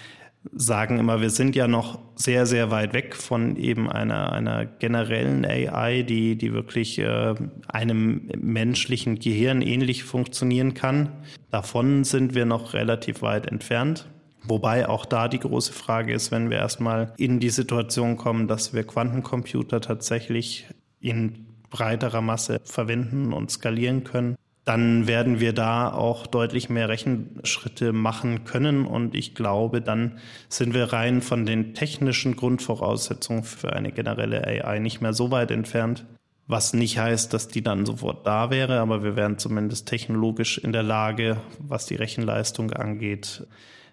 sagen 0.52 0.98
immer, 0.98 1.20
wir 1.20 1.30
sind 1.30 1.56
ja 1.56 1.68
noch 1.68 1.98
sehr, 2.14 2.46
sehr 2.46 2.70
weit 2.70 2.92
weg 2.92 3.14
von 3.14 3.56
eben 3.56 3.90
einer, 3.90 4.32
einer 4.32 4.66
generellen 4.66 5.44
AI, 5.44 6.02
die, 6.02 6.36
die 6.36 6.52
wirklich 6.52 6.98
äh, 6.98 7.34
einem 7.68 8.30
menschlichen 8.38 9.18
Gehirn 9.18 9.62
ähnlich 9.62 10.04
funktionieren 10.04 10.74
kann. 10.74 11.10
Davon 11.50 12.04
sind 12.04 12.34
wir 12.34 12.46
noch 12.46 12.74
relativ 12.74 13.22
weit 13.22 13.46
entfernt. 13.46 14.06
Wobei 14.48 14.88
auch 14.88 15.06
da 15.06 15.28
die 15.28 15.40
große 15.40 15.72
Frage 15.72 16.12
ist, 16.12 16.30
wenn 16.30 16.50
wir 16.50 16.58
erstmal 16.58 17.12
in 17.16 17.40
die 17.40 17.50
Situation 17.50 18.16
kommen, 18.16 18.46
dass 18.46 18.72
wir 18.72 18.84
Quantencomputer 18.84 19.80
tatsächlich 19.80 20.66
in 21.00 21.46
breiterer 21.70 22.20
Masse 22.20 22.60
verwenden 22.64 23.32
und 23.32 23.50
skalieren 23.50 24.04
können, 24.04 24.36
dann 24.66 25.06
werden 25.06 25.38
wir 25.38 25.52
da 25.52 25.92
auch 25.92 26.26
deutlich 26.26 26.68
mehr 26.68 26.88
Rechenschritte 26.88 27.92
machen 27.92 28.42
können. 28.44 28.84
Und 28.84 29.14
ich 29.14 29.36
glaube, 29.36 29.80
dann 29.80 30.18
sind 30.48 30.74
wir 30.74 30.92
rein 30.92 31.22
von 31.22 31.46
den 31.46 31.72
technischen 31.72 32.34
Grundvoraussetzungen 32.34 33.44
für 33.44 33.72
eine 33.72 33.92
generelle 33.92 34.44
AI 34.44 34.80
nicht 34.80 35.00
mehr 35.00 35.12
so 35.12 35.30
weit 35.30 35.52
entfernt. 35.52 36.04
Was 36.48 36.74
nicht 36.74 36.98
heißt, 36.98 37.32
dass 37.32 37.46
die 37.46 37.62
dann 37.62 37.86
sofort 37.86 38.26
da 38.26 38.50
wäre, 38.50 38.80
aber 38.80 39.04
wir 39.04 39.14
wären 39.14 39.38
zumindest 39.38 39.86
technologisch 39.86 40.58
in 40.58 40.72
der 40.72 40.82
Lage, 40.82 41.36
was 41.60 41.86
die 41.86 41.96
Rechenleistung 41.96 42.72
angeht, 42.72 43.46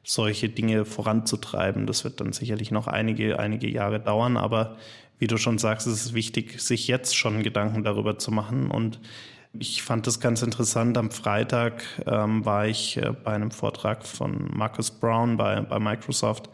solche 0.03 0.49
Dinge 0.49 0.85
voranzutreiben. 0.85 1.85
Das 1.85 2.03
wird 2.03 2.19
dann 2.19 2.33
sicherlich 2.33 2.71
noch 2.71 2.87
einige, 2.87 3.37
einige 3.37 3.69
Jahre 3.69 3.99
dauern, 3.99 4.37
aber 4.37 4.77
wie 5.19 5.27
du 5.27 5.37
schon 5.37 5.59
sagst, 5.59 5.85
ist 5.85 6.03
es 6.03 6.13
wichtig, 6.15 6.59
sich 6.61 6.87
jetzt 6.87 7.15
schon 7.15 7.43
Gedanken 7.43 7.83
darüber 7.83 8.17
zu 8.17 8.31
machen 8.31 8.71
und 8.71 8.99
ich 9.57 9.83
fand 9.83 10.07
das 10.07 10.19
ganz 10.19 10.41
interessant. 10.41 10.97
Am 10.97 11.11
Freitag 11.11 11.83
ähm, 12.07 12.43
war 12.45 12.67
ich 12.67 12.97
äh, 12.97 13.11
bei 13.11 13.33
einem 13.33 13.51
Vortrag 13.51 14.05
von 14.05 14.49
Marcus 14.53 14.91
Brown 14.91 15.37
bei, 15.37 15.61
bei 15.61 15.79
Microsoft. 15.79 16.49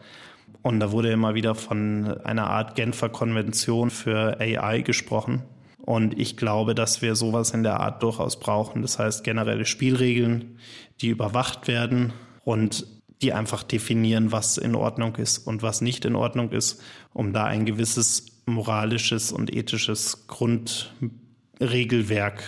Und 0.62 0.78
da 0.80 0.92
wurde 0.92 1.10
immer 1.10 1.34
wieder 1.34 1.54
von 1.54 2.20
einer 2.22 2.50
Art 2.50 2.74
Genfer 2.74 3.08
Konvention 3.08 3.88
für 3.90 4.38
AI 4.38 4.82
gesprochen. 4.82 5.42
Und 5.78 6.18
ich 6.18 6.36
glaube, 6.36 6.74
dass 6.74 7.00
wir 7.00 7.16
sowas 7.16 7.52
in 7.52 7.62
der 7.62 7.80
Art 7.80 8.02
durchaus 8.02 8.38
brauchen. 8.38 8.82
Das 8.82 8.98
heißt 8.98 9.24
generelle 9.24 9.64
Spielregeln, 9.64 10.58
die 11.00 11.08
überwacht 11.08 11.66
werden 11.66 12.12
und 12.44 12.86
die 13.22 13.32
einfach 13.32 13.62
definieren, 13.62 14.32
was 14.32 14.58
in 14.58 14.74
Ordnung 14.74 15.16
ist 15.16 15.38
und 15.38 15.62
was 15.62 15.80
nicht 15.80 16.04
in 16.04 16.16
Ordnung 16.16 16.50
ist, 16.50 16.82
um 17.14 17.32
da 17.32 17.44
ein 17.44 17.64
gewisses 17.64 18.26
moralisches 18.44 19.32
und 19.32 19.54
ethisches 19.54 20.26
Grundregelwerk 20.26 22.42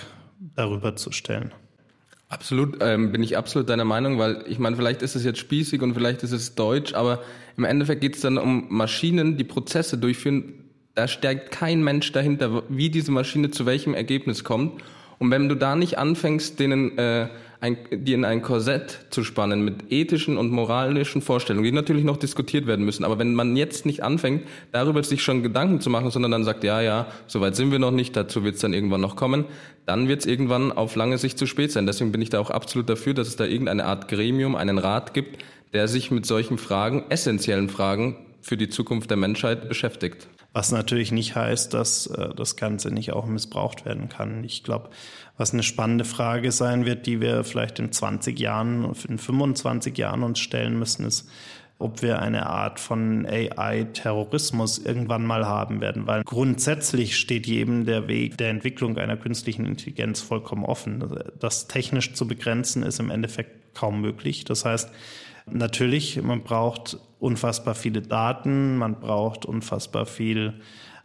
darüber 0.54 0.96
zu 0.96 1.12
stellen. 1.12 1.52
Absolut, 2.28 2.78
ähm, 2.80 3.12
bin 3.12 3.22
ich 3.22 3.36
absolut 3.36 3.68
deiner 3.68 3.84
Meinung, 3.84 4.18
weil 4.18 4.44
ich 4.46 4.58
meine, 4.58 4.76
vielleicht 4.76 5.02
ist 5.02 5.16
es 5.16 5.24
jetzt 5.24 5.38
spießig 5.38 5.82
und 5.82 5.92
vielleicht 5.94 6.22
ist 6.22 6.32
es 6.32 6.54
deutsch, 6.54 6.94
aber 6.94 7.22
im 7.58 7.64
Endeffekt 7.64 8.00
geht 8.00 8.14
es 8.14 8.22
dann 8.22 8.38
um 8.38 8.66
Maschinen, 8.70 9.36
die 9.36 9.44
Prozesse 9.44 9.98
durchführen. 9.98 10.54
Da 10.94 11.08
stärkt 11.08 11.50
kein 11.50 11.84
Mensch 11.84 12.10
dahinter, 12.12 12.62
wie 12.70 12.88
diese 12.88 13.12
Maschine 13.12 13.50
zu 13.50 13.66
welchem 13.66 13.92
Ergebnis 13.92 14.44
kommt. 14.44 14.82
Und 15.18 15.30
wenn 15.30 15.48
du 15.48 15.56
da 15.56 15.76
nicht 15.76 15.98
anfängst, 15.98 16.58
denen 16.58 16.96
äh, 16.96 17.28
ein, 17.62 17.78
die 17.92 18.12
in 18.12 18.24
ein 18.24 18.42
Korsett 18.42 19.06
zu 19.10 19.22
spannen 19.22 19.64
mit 19.64 19.92
ethischen 19.92 20.36
und 20.36 20.50
moralischen 20.50 21.22
Vorstellungen, 21.22 21.64
die 21.64 21.70
natürlich 21.70 22.02
noch 22.02 22.16
diskutiert 22.16 22.66
werden 22.66 22.84
müssen. 22.84 23.04
Aber 23.04 23.20
wenn 23.20 23.34
man 23.34 23.56
jetzt 23.56 23.86
nicht 23.86 24.02
anfängt, 24.02 24.42
darüber 24.72 25.02
sich 25.04 25.22
schon 25.22 25.44
Gedanken 25.44 25.80
zu 25.80 25.88
machen, 25.88 26.10
sondern 26.10 26.32
dann 26.32 26.42
sagt, 26.42 26.64
ja, 26.64 26.80
ja, 26.80 27.06
soweit 27.28 27.54
sind 27.54 27.70
wir 27.70 27.78
noch 27.78 27.92
nicht, 27.92 28.16
dazu 28.16 28.42
wird 28.42 28.56
es 28.56 28.60
dann 28.60 28.74
irgendwann 28.74 29.00
noch 29.00 29.14
kommen, 29.14 29.44
dann 29.86 30.08
wird 30.08 30.20
es 30.20 30.26
irgendwann 30.26 30.72
auf 30.72 30.96
lange 30.96 31.18
Sicht 31.18 31.38
zu 31.38 31.46
spät 31.46 31.70
sein. 31.70 31.86
Deswegen 31.86 32.10
bin 32.10 32.20
ich 32.20 32.30
da 32.30 32.40
auch 32.40 32.50
absolut 32.50 32.90
dafür, 32.90 33.14
dass 33.14 33.28
es 33.28 33.36
da 33.36 33.44
irgendeine 33.44 33.84
Art 33.84 34.08
Gremium, 34.08 34.56
einen 34.56 34.78
Rat 34.78 35.14
gibt, 35.14 35.44
der 35.72 35.86
sich 35.86 36.10
mit 36.10 36.26
solchen 36.26 36.58
Fragen, 36.58 37.04
essentiellen 37.10 37.68
Fragen 37.68 38.16
für 38.40 38.56
die 38.56 38.70
Zukunft 38.70 39.08
der 39.08 39.16
Menschheit 39.16 39.68
beschäftigt. 39.68 40.26
Was 40.52 40.70
natürlich 40.70 41.12
nicht 41.12 41.34
heißt, 41.34 41.72
dass 41.72 42.06
äh, 42.06 42.34
das 42.34 42.56
Ganze 42.56 42.90
nicht 42.90 43.12
auch 43.12 43.26
missbraucht 43.26 43.84
werden 43.86 44.08
kann. 44.08 44.44
Ich 44.44 44.62
glaube, 44.62 44.90
was 45.36 45.52
eine 45.52 45.62
spannende 45.62 46.04
Frage 46.04 46.52
sein 46.52 46.84
wird, 46.84 47.06
die 47.06 47.20
wir 47.20 47.44
vielleicht 47.44 47.78
in 47.78 47.90
20 47.90 48.38
Jahren, 48.38 48.94
in 49.08 49.18
25 49.18 49.96
Jahren 49.96 50.22
uns 50.22 50.40
stellen 50.40 50.78
müssen, 50.78 51.06
ist, 51.06 51.28
ob 51.78 52.02
wir 52.02 52.20
eine 52.20 52.46
Art 52.46 52.78
von 52.78 53.26
AI-Terrorismus 53.26 54.78
irgendwann 54.78 55.26
mal 55.26 55.46
haben 55.46 55.80
werden, 55.80 56.06
weil 56.06 56.22
grundsätzlich 56.22 57.16
steht 57.16 57.46
jedem 57.46 57.86
der 57.86 58.06
Weg 58.06 58.36
der 58.36 58.50
Entwicklung 58.50 58.98
einer 58.98 59.16
künstlichen 59.16 59.66
Intelligenz 59.66 60.20
vollkommen 60.20 60.64
offen. 60.64 61.02
Das 61.40 61.66
technisch 61.66 62.14
zu 62.14 62.28
begrenzen 62.28 62.84
ist 62.84 63.00
im 63.00 63.10
Endeffekt 63.10 63.74
kaum 63.74 64.00
möglich. 64.00 64.44
Das 64.44 64.64
heißt, 64.64 64.90
Natürlich, 65.50 66.22
man 66.22 66.42
braucht 66.42 66.98
unfassbar 67.22 67.76
viele 67.76 68.02
Daten, 68.02 68.76
man 68.76 68.98
braucht 68.98 69.46
unfassbar 69.46 70.06
viel 70.06 70.54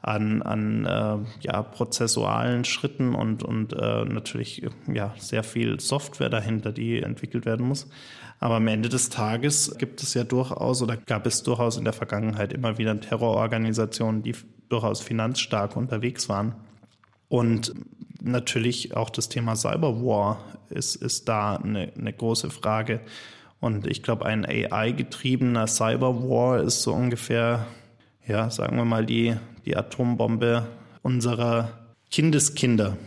an, 0.02 0.42
an 0.42 0.86
äh, 0.86 1.18
ja, 1.42 1.62
prozessualen 1.62 2.66
Schritten 2.66 3.14
und, 3.14 3.44
und 3.44 3.74
äh, 3.74 4.04
natürlich 4.06 4.64
ja, 4.92 5.14
sehr 5.20 5.44
viel 5.44 5.80
Software 5.80 6.30
dahinter, 6.30 6.72
die 6.72 7.02
entwickelt 7.02 7.46
werden 7.46 7.68
muss. 7.68 7.88
Aber 8.40 8.56
am 8.56 8.68
Ende 8.68 8.90
des 8.90 9.10
Tages 9.10 9.76
gibt 9.78 10.02
es 10.02 10.16
ja 10.16 10.24
durchaus 10.24 10.82
oder 10.82 10.98
gab 10.98 11.28
es 11.28 11.44
durchaus 11.44 11.78
in 11.78 11.84
der 11.84 11.94
Vergangenheit 11.94 12.52
immer 12.52 12.78
wieder 12.80 13.00
Terrororganisationen, 13.00 14.24
die 14.24 14.36
durchaus 14.70 15.02
finanzstark 15.02 15.76
unterwegs 15.76 16.30
waren. 16.30 16.56
Und 17.30 17.74
natürlich 18.22 18.96
auch 18.96 19.10
das 19.10 19.30
Thema 19.30 19.56
Cyberwar 19.56 20.40
ist, 20.70 20.96
ist 20.96 21.28
da 21.30 21.58
eine, 21.58 21.92
eine 21.98 22.14
große 22.14 22.50
Frage. 22.50 23.02
Und 23.60 23.88
ich 23.88 24.04
glaube, 24.04 24.26
ein 24.26 24.46
AI-getriebener 24.46 25.68
Cyberwar 25.68 26.62
ist 26.62 26.84
so 26.84 26.94
ungefähr, 26.94 27.66
ja, 28.28 28.50
sagen 28.50 28.78
wir 28.78 28.86
mal, 28.86 29.06
die, 29.06 29.36
die 29.66 29.76
Atombombe 29.76 30.68
unserer 31.02 31.72
Kindeskinder. 32.12 32.98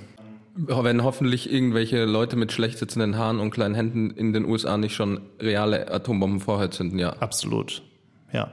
Wenn 0.56 1.04
hoffentlich 1.04 1.50
irgendwelche 1.50 2.04
Leute 2.04 2.36
mit 2.36 2.52
schlecht 2.52 2.78
sitzenden 2.78 3.16
Haaren 3.16 3.38
und 3.38 3.50
kleinen 3.50 3.74
Händen 3.74 4.10
in 4.10 4.32
den 4.32 4.44
USA 4.44 4.76
nicht 4.76 4.94
schon 4.94 5.20
reale 5.40 5.90
Atombomben 5.90 6.40
vorher 6.40 6.70
zünden, 6.70 6.98
ja. 6.98 7.10
Absolut, 7.14 7.82
ja. 8.32 8.50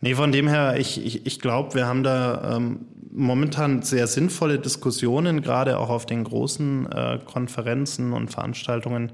Nee, 0.00 0.14
von 0.14 0.32
dem 0.32 0.48
her, 0.48 0.76
ich, 0.76 1.02
ich, 1.02 1.24
ich 1.24 1.40
glaube, 1.40 1.74
wir 1.74 1.86
haben 1.86 2.02
da 2.02 2.56
ähm, 2.56 2.80
momentan 3.10 3.82
sehr 3.82 4.06
sinnvolle 4.06 4.58
Diskussionen, 4.58 5.40
gerade 5.40 5.78
auch 5.78 5.88
auf 5.88 6.04
den 6.04 6.24
großen 6.24 6.92
äh, 6.92 7.18
Konferenzen 7.24 8.12
und 8.12 8.30
Veranstaltungen, 8.30 9.12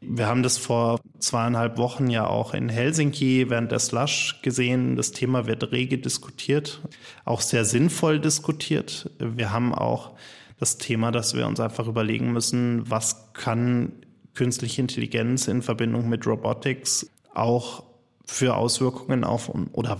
wir 0.00 0.26
haben 0.26 0.42
das 0.42 0.58
vor 0.58 1.00
zweieinhalb 1.18 1.78
Wochen 1.78 2.08
ja 2.08 2.26
auch 2.26 2.54
in 2.54 2.68
Helsinki 2.68 3.48
während 3.48 3.72
der 3.72 3.78
Slush 3.78 4.40
gesehen. 4.42 4.96
Das 4.96 5.12
Thema 5.12 5.46
wird 5.46 5.72
rege 5.72 5.98
diskutiert, 5.98 6.80
auch 7.24 7.40
sehr 7.40 7.64
sinnvoll 7.64 8.20
diskutiert. 8.20 9.10
Wir 9.18 9.52
haben 9.52 9.74
auch 9.74 10.12
das 10.58 10.78
Thema, 10.78 11.12
dass 11.12 11.34
wir 11.34 11.46
uns 11.46 11.60
einfach 11.60 11.86
überlegen 11.86 12.32
müssen, 12.32 12.88
was 12.90 13.32
kann 13.32 13.92
künstliche 14.34 14.82
Intelligenz 14.82 15.48
in 15.48 15.62
Verbindung 15.62 16.08
mit 16.08 16.26
Robotics 16.26 17.10
auch 17.34 17.84
für 18.26 18.56
Auswirkungen 18.56 19.24
auf 19.24 19.50
oder 19.72 19.98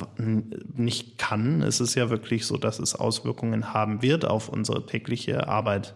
nicht 0.74 1.16
kann. 1.16 1.62
Es 1.62 1.80
ist 1.80 1.94
ja 1.94 2.10
wirklich 2.10 2.44
so, 2.44 2.56
dass 2.56 2.78
es 2.80 2.94
Auswirkungen 2.94 3.72
haben 3.72 4.02
wird 4.02 4.24
auf 4.24 4.48
unsere 4.48 4.84
tägliche 4.84 5.46
Arbeit. 5.46 5.94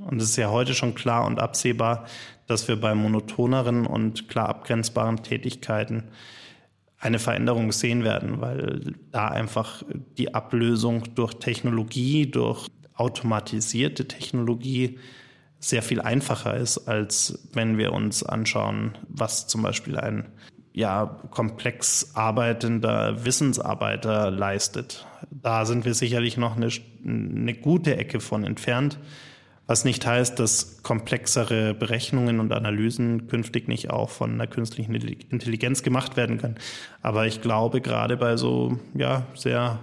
Und 0.00 0.22
es 0.22 0.30
ist 0.30 0.36
ja 0.36 0.50
heute 0.50 0.74
schon 0.74 0.94
klar 0.94 1.26
und 1.26 1.38
absehbar, 1.38 2.06
dass 2.46 2.68
wir 2.68 2.80
bei 2.80 2.94
monotoneren 2.94 3.86
und 3.86 4.28
klar 4.28 4.48
abgrenzbaren 4.48 5.22
Tätigkeiten 5.22 6.04
eine 6.98 7.18
Veränderung 7.18 7.72
sehen 7.72 8.04
werden, 8.04 8.40
weil 8.40 8.94
da 9.12 9.28
einfach 9.28 9.82
die 10.16 10.34
Ablösung 10.34 11.14
durch 11.14 11.34
Technologie, 11.34 12.28
durch 12.30 12.66
automatisierte 12.94 14.08
Technologie 14.08 14.98
sehr 15.60 15.82
viel 15.82 16.00
einfacher 16.00 16.56
ist, 16.56 16.88
als 16.88 17.48
wenn 17.52 17.78
wir 17.78 17.92
uns 17.92 18.22
anschauen, 18.22 18.96
was 19.08 19.46
zum 19.46 19.62
Beispiel 19.62 19.96
ein 19.96 20.28
ja, 20.72 21.20
komplex 21.30 22.12
arbeitender 22.14 23.24
Wissensarbeiter 23.24 24.30
leistet. 24.30 25.06
Da 25.30 25.64
sind 25.64 25.84
wir 25.84 25.94
sicherlich 25.94 26.36
noch 26.36 26.56
eine, 26.56 26.68
eine 27.04 27.54
gute 27.54 27.96
Ecke 27.96 28.20
von 28.20 28.44
entfernt. 28.44 28.98
Was 29.68 29.84
nicht 29.84 30.06
heißt, 30.06 30.38
dass 30.38 30.82
komplexere 30.82 31.74
Berechnungen 31.74 32.40
und 32.40 32.52
Analysen 32.54 33.28
künftig 33.28 33.68
nicht 33.68 33.90
auch 33.90 34.08
von 34.08 34.32
einer 34.32 34.46
künstlichen 34.46 34.94
Intelligenz 34.94 35.82
gemacht 35.82 36.16
werden 36.16 36.38
können. 36.38 36.56
Aber 37.02 37.26
ich 37.26 37.42
glaube, 37.42 37.82
gerade 37.82 38.16
bei 38.16 38.38
so 38.38 38.78
ja, 38.94 39.26
sehr 39.34 39.78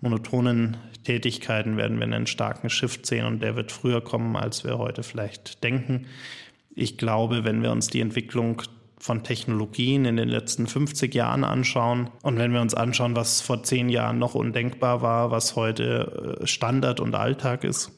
monotonen 0.00 0.78
Tätigkeiten 1.04 1.76
werden 1.76 1.98
wir 1.98 2.06
einen 2.06 2.26
starken 2.26 2.70
Shift 2.70 3.06
sehen 3.06 3.24
und 3.24 3.40
der 3.40 3.54
wird 3.54 3.70
früher 3.70 4.00
kommen, 4.00 4.34
als 4.34 4.64
wir 4.64 4.78
heute 4.78 5.04
vielleicht 5.04 5.62
denken. 5.62 6.06
Ich 6.74 6.98
glaube, 6.98 7.44
wenn 7.44 7.62
wir 7.62 7.70
uns 7.70 7.86
die 7.86 8.00
Entwicklung 8.00 8.62
von 8.98 9.22
Technologien 9.22 10.06
in 10.06 10.16
den 10.16 10.28
letzten 10.28 10.66
50 10.66 11.14
Jahren 11.14 11.44
anschauen 11.44 12.10
und 12.22 12.36
wenn 12.36 12.52
wir 12.52 12.60
uns 12.60 12.74
anschauen, 12.74 13.14
was 13.14 13.40
vor 13.40 13.62
zehn 13.62 13.90
Jahren 13.90 14.18
noch 14.18 14.34
undenkbar 14.34 15.02
war, 15.02 15.30
was 15.30 15.54
heute 15.54 16.38
äh, 16.40 16.46
Standard 16.48 16.98
und 16.98 17.14
Alltag 17.14 17.62
ist, 17.62 17.92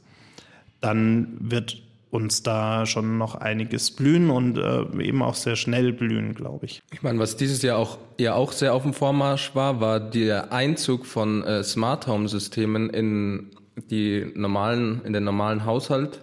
dann 0.82 1.36
wird 1.40 1.82
uns 2.10 2.42
da 2.42 2.84
schon 2.84 3.16
noch 3.16 3.36
einiges 3.36 3.90
blühen 3.90 4.28
und 4.28 4.58
äh, 4.58 4.82
eben 5.02 5.22
auch 5.22 5.34
sehr 5.34 5.56
schnell 5.56 5.94
blühen, 5.94 6.34
glaube 6.34 6.66
ich. 6.66 6.82
Ich 6.92 7.02
meine, 7.02 7.18
was 7.18 7.36
dieses 7.36 7.62
Jahr 7.62 7.78
auch 7.78 7.96
ja 8.20 8.34
auch 8.34 8.52
sehr 8.52 8.74
auf 8.74 8.82
dem 8.82 8.92
Vormarsch 8.92 9.54
war, 9.54 9.80
war 9.80 9.98
der 9.98 10.52
Einzug 10.52 11.06
von 11.06 11.42
äh, 11.42 11.64
Smart 11.64 12.06
Home 12.06 12.28
Systemen 12.28 12.90
in 12.90 13.50
die 13.90 14.30
normalen 14.34 15.00
in 15.06 15.14
den 15.14 15.24
normalen 15.24 15.64
Haushalt. 15.64 16.20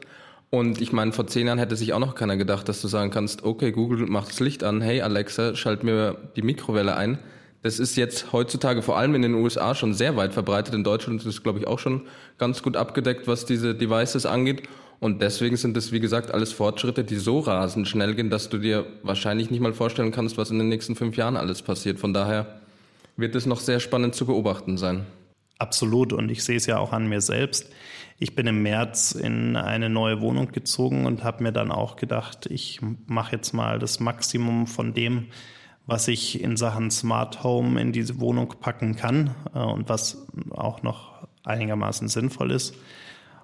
Und 0.52 0.80
ich 0.80 0.92
meine, 0.92 1.12
vor 1.12 1.26
zehn 1.26 1.48
Jahren 1.48 1.60
hätte 1.60 1.76
sich 1.76 1.94
auch 1.94 2.00
noch 2.00 2.14
keiner 2.14 2.38
gedacht, 2.38 2.70
dass 2.70 2.82
du 2.82 2.88
sagen 2.88 3.10
kannst, 3.10 3.44
okay, 3.44 3.72
Google 3.72 4.06
macht 4.08 4.30
das 4.30 4.40
Licht 4.40 4.64
an, 4.64 4.82
hey 4.82 5.02
Alexa, 5.02 5.56
schalt 5.56 5.84
mir 5.84 6.18
die 6.36 6.42
Mikrowelle 6.44 6.96
ein. 6.96 7.20
Das 7.62 7.80
ist 7.80 7.98
jetzt 7.98 8.32
heutzutage 8.32 8.82
vor 8.82 8.98
allem 8.98 9.16
in 9.16 9.22
den 9.22 9.34
USA 9.34 9.76
schon 9.76 9.94
sehr 9.94 10.16
weit 10.16 10.34
verbreitet. 10.34 10.74
In 10.74 10.84
Deutschland 10.84 11.20
ist 11.22 11.28
es, 11.28 11.44
glaube 11.44 11.60
ich, 11.60 11.68
auch 11.68 11.80
schon 11.80 12.04
ganz 12.38 12.64
gut 12.64 12.78
abgedeckt, 12.78 13.28
was 13.28 13.46
diese 13.46 13.76
Devices 13.76 14.26
angeht. 14.26 14.64
Und 15.02 15.22
deswegen 15.22 15.58
sind 15.58 15.76
es, 15.78 15.92
wie 15.92 16.00
gesagt, 16.00 16.32
alles 16.34 16.54
Fortschritte, 16.54 17.04
die 17.04 17.18
so 17.18 17.40
rasend 17.40 17.88
schnell 17.88 18.16
gehen, 18.16 18.30
dass 18.30 18.50
du 18.50 18.58
dir 18.58 18.86
wahrscheinlich 19.04 19.50
nicht 19.50 19.62
mal 19.62 19.74
vorstellen 19.74 20.12
kannst, 20.12 20.38
was 20.38 20.52
in 20.52 20.58
den 20.58 20.70
nächsten 20.70 20.96
fünf 20.96 21.18
Jahren 21.18 21.38
alles 21.38 21.62
passiert. 21.62 22.00
Von 22.00 22.14
daher 22.14 22.60
wird 23.18 23.36
es 23.36 23.46
noch 23.46 23.60
sehr 23.60 23.80
spannend 23.80 24.16
zu 24.16 24.26
beobachten 24.26 24.78
sein. 24.78 25.06
Absolut. 25.58 26.14
Und 26.14 26.30
ich 26.30 26.44
sehe 26.44 26.58
es 26.58 26.66
ja 26.66 26.78
auch 26.78 26.94
an 26.94 27.08
mir 27.08 27.22
selbst. 27.22 27.70
Ich 28.18 28.36
bin 28.36 28.48
im 28.48 28.62
März 28.62 29.12
in 29.12 29.56
eine 29.56 29.90
neue 29.90 30.22
Wohnung 30.22 30.52
gezogen 30.52 31.06
und 31.06 31.24
habe 31.24 31.44
mir 31.44 31.52
dann 31.52 31.72
auch 31.72 31.98
gedacht, 31.98 32.48
ich 32.50 32.80
mache 33.08 33.36
jetzt 33.36 33.54
mal 33.54 33.80
das 33.80 34.00
Maximum 34.00 34.68
von 34.68 34.94
dem, 34.94 35.28
was 35.90 36.08
ich 36.08 36.42
in 36.42 36.56
Sachen 36.56 36.92
Smart 36.92 37.44
Home 37.44 37.82
in 37.82 37.92
diese 37.92 38.20
Wohnung 38.20 38.54
packen 38.60 38.96
kann 38.96 39.36
äh, 39.54 39.60
und 39.60 39.90
was 39.90 40.28
auch 40.52 40.84
noch 40.84 41.28
einigermaßen 41.44 42.08
sinnvoll 42.08 42.52
ist. 42.52 42.76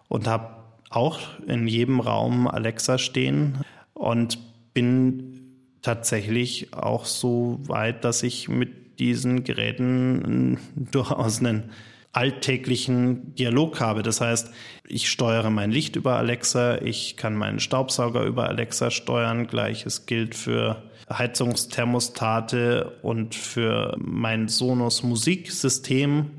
Und 0.07 0.27
habe 0.27 0.55
auch 0.89 1.19
in 1.47 1.67
jedem 1.67 1.99
Raum 1.99 2.47
Alexa 2.47 2.97
stehen 2.97 3.57
und 3.93 4.37
bin 4.73 5.41
tatsächlich 5.81 6.73
auch 6.73 7.05
so 7.05 7.59
weit, 7.63 8.03
dass 8.03 8.21
ich 8.21 8.47
mit 8.47 8.99
diesen 8.99 9.43
Geräten 9.43 10.59
durchaus 10.75 11.39
einen 11.39 11.71
alltäglichen 12.11 13.35
Dialog 13.35 13.81
habe. 13.81 14.01
Das 14.03 14.21
heißt, 14.21 14.51
ich 14.87 15.09
steuere 15.09 15.49
mein 15.49 15.71
Licht 15.71 15.95
über 15.95 16.15
Alexa, 16.15 16.81
ich 16.81 17.17
kann 17.17 17.35
meinen 17.35 17.59
Staubsauger 17.59 18.23
über 18.23 18.47
Alexa 18.47 18.89
steuern. 18.89 19.47
Gleiches 19.47 20.05
gilt 20.05 20.33
für 20.33 20.83
Heizungsthermostate 21.11 22.97
und 23.01 23.35
für 23.35 23.95
mein 23.99 24.47
Sonos 24.47 25.03
Musiksystem 25.03 26.31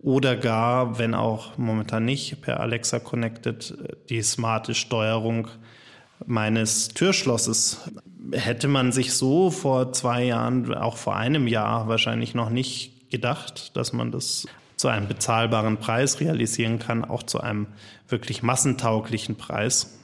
oder 0.00 0.36
gar, 0.36 0.98
wenn 0.98 1.14
auch 1.14 1.56
momentan 1.58 2.04
nicht 2.04 2.40
per 2.42 2.60
Alexa 2.60 2.98
connected, 2.98 3.74
die 4.08 4.22
smarte 4.22 4.74
Steuerung 4.74 5.48
meines 6.26 6.88
Türschlosses. 6.88 7.90
Hätte 8.32 8.68
man 8.68 8.92
sich 8.92 9.14
so 9.14 9.50
vor 9.50 9.92
zwei 9.92 10.24
Jahren, 10.24 10.74
auch 10.74 10.96
vor 10.96 11.16
einem 11.16 11.46
Jahr 11.46 11.88
wahrscheinlich 11.88 12.34
noch 12.34 12.50
nicht 12.50 13.10
gedacht, 13.10 13.76
dass 13.76 13.92
man 13.92 14.10
das 14.10 14.46
zu 14.76 14.88
einem 14.88 15.08
bezahlbaren 15.08 15.78
Preis 15.78 16.20
realisieren 16.20 16.78
kann, 16.78 17.04
auch 17.04 17.22
zu 17.22 17.40
einem 17.40 17.66
wirklich 18.08 18.42
massentauglichen 18.42 19.36
Preis. 19.36 19.98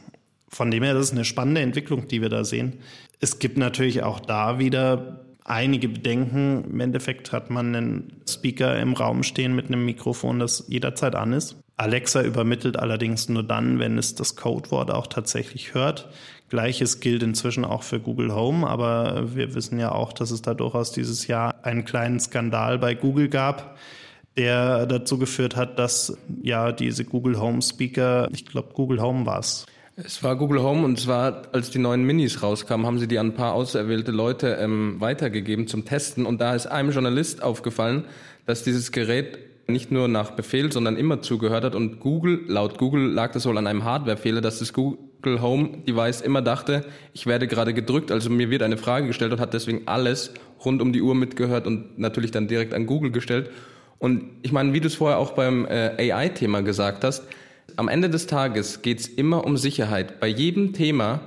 Von 0.50 0.70
dem 0.70 0.82
her, 0.82 0.94
das 0.94 1.06
ist 1.06 1.12
eine 1.12 1.24
spannende 1.24 1.60
Entwicklung, 1.60 2.08
die 2.08 2.20
wir 2.20 2.28
da 2.28 2.44
sehen. 2.44 2.80
Es 3.20 3.38
gibt 3.38 3.56
natürlich 3.56 4.02
auch 4.02 4.20
da 4.20 4.58
wieder 4.58 5.24
einige 5.44 5.88
Bedenken. 5.88 6.64
Im 6.64 6.80
Endeffekt 6.80 7.32
hat 7.32 7.50
man 7.50 7.74
einen 7.74 8.22
Speaker 8.28 8.78
im 8.78 8.94
Raum 8.94 9.22
stehen 9.22 9.54
mit 9.54 9.66
einem 9.66 9.84
Mikrofon, 9.84 10.38
das 10.38 10.64
jederzeit 10.68 11.14
an 11.14 11.32
ist. 11.32 11.56
Alexa 11.76 12.22
übermittelt 12.22 12.78
allerdings 12.78 13.28
nur 13.28 13.42
dann, 13.42 13.78
wenn 13.78 13.96
es 13.96 14.14
das 14.14 14.36
Codewort 14.36 14.90
auch 14.90 15.06
tatsächlich 15.06 15.72
hört. 15.72 16.10
Gleiches 16.50 17.00
gilt 17.00 17.22
inzwischen 17.22 17.64
auch 17.64 17.84
für 17.84 18.00
Google 18.00 18.34
Home, 18.34 18.68
aber 18.68 19.34
wir 19.34 19.54
wissen 19.54 19.78
ja 19.78 19.92
auch, 19.92 20.12
dass 20.12 20.30
es 20.30 20.42
da 20.42 20.52
durchaus 20.52 20.92
dieses 20.92 21.26
Jahr 21.26 21.64
einen 21.64 21.84
kleinen 21.84 22.20
Skandal 22.20 22.78
bei 22.78 22.94
Google 22.94 23.28
gab, 23.28 23.78
der 24.36 24.84
dazu 24.86 25.16
geführt 25.16 25.56
hat, 25.56 25.78
dass 25.78 26.18
ja 26.42 26.72
diese 26.72 27.04
Google 27.04 27.40
Home 27.40 27.62
Speaker, 27.62 28.28
ich 28.32 28.44
glaube 28.46 28.74
Google 28.74 29.00
Home 29.00 29.24
war 29.26 29.38
es. 29.38 29.64
Es 30.04 30.22
war 30.22 30.36
Google 30.36 30.62
Home 30.62 30.84
und 30.84 30.98
zwar, 30.98 31.42
als 31.52 31.70
die 31.70 31.78
neuen 31.78 32.04
Minis 32.04 32.42
rauskamen, 32.42 32.86
haben 32.86 32.98
sie 32.98 33.08
die 33.08 33.18
an 33.18 33.28
ein 33.28 33.34
paar 33.34 33.52
auserwählte 33.52 34.12
Leute 34.12 34.56
ähm, 34.60 34.96
weitergegeben 34.98 35.66
zum 35.66 35.84
Testen. 35.84 36.26
Und 36.26 36.40
da 36.40 36.54
ist 36.54 36.66
einem 36.66 36.90
Journalist 36.90 37.42
aufgefallen, 37.42 38.04
dass 38.46 38.62
dieses 38.62 38.92
Gerät 38.92 39.38
nicht 39.66 39.90
nur 39.90 40.08
nach 40.08 40.32
Befehl, 40.32 40.72
sondern 40.72 40.96
immer 40.96 41.20
zugehört 41.20 41.64
hat. 41.64 41.74
Und 41.74 42.00
Google, 42.00 42.40
laut 42.46 42.78
Google 42.78 43.10
lag 43.10 43.32
das 43.32 43.46
wohl 43.46 43.58
an 43.58 43.66
einem 43.66 43.84
Hardwarefehler, 43.84 44.40
dass 44.40 44.60
das 44.60 44.72
Google 44.72 45.42
Home 45.42 45.82
Device 45.86 46.22
immer 46.22 46.40
dachte, 46.40 46.86
ich 47.12 47.26
werde 47.26 47.46
gerade 47.46 47.74
gedrückt, 47.74 48.10
also 48.10 48.30
mir 48.30 48.48
wird 48.48 48.62
eine 48.62 48.78
Frage 48.78 49.06
gestellt 49.06 49.32
und 49.32 49.40
hat 49.40 49.52
deswegen 49.52 49.82
alles 49.86 50.32
rund 50.64 50.80
um 50.80 50.92
die 50.92 51.02
Uhr 51.02 51.14
mitgehört 51.14 51.66
und 51.66 51.98
natürlich 51.98 52.30
dann 52.30 52.48
direkt 52.48 52.72
an 52.72 52.86
Google 52.86 53.10
gestellt. 53.10 53.50
Und 53.98 54.24
ich 54.40 54.52
meine, 54.52 54.72
wie 54.72 54.80
du 54.80 54.86
es 54.86 54.94
vorher 54.94 55.18
auch 55.18 55.32
beim 55.32 55.66
äh, 55.66 56.10
AI-Thema 56.10 56.62
gesagt 56.62 57.04
hast, 57.04 57.24
am 57.76 57.88
Ende 57.88 58.10
des 58.10 58.26
Tages 58.26 58.82
geht 58.82 59.00
es 59.00 59.08
immer 59.08 59.44
um 59.44 59.56
Sicherheit. 59.56 60.20
Bei 60.20 60.26
jedem 60.26 60.72
Thema, 60.72 61.20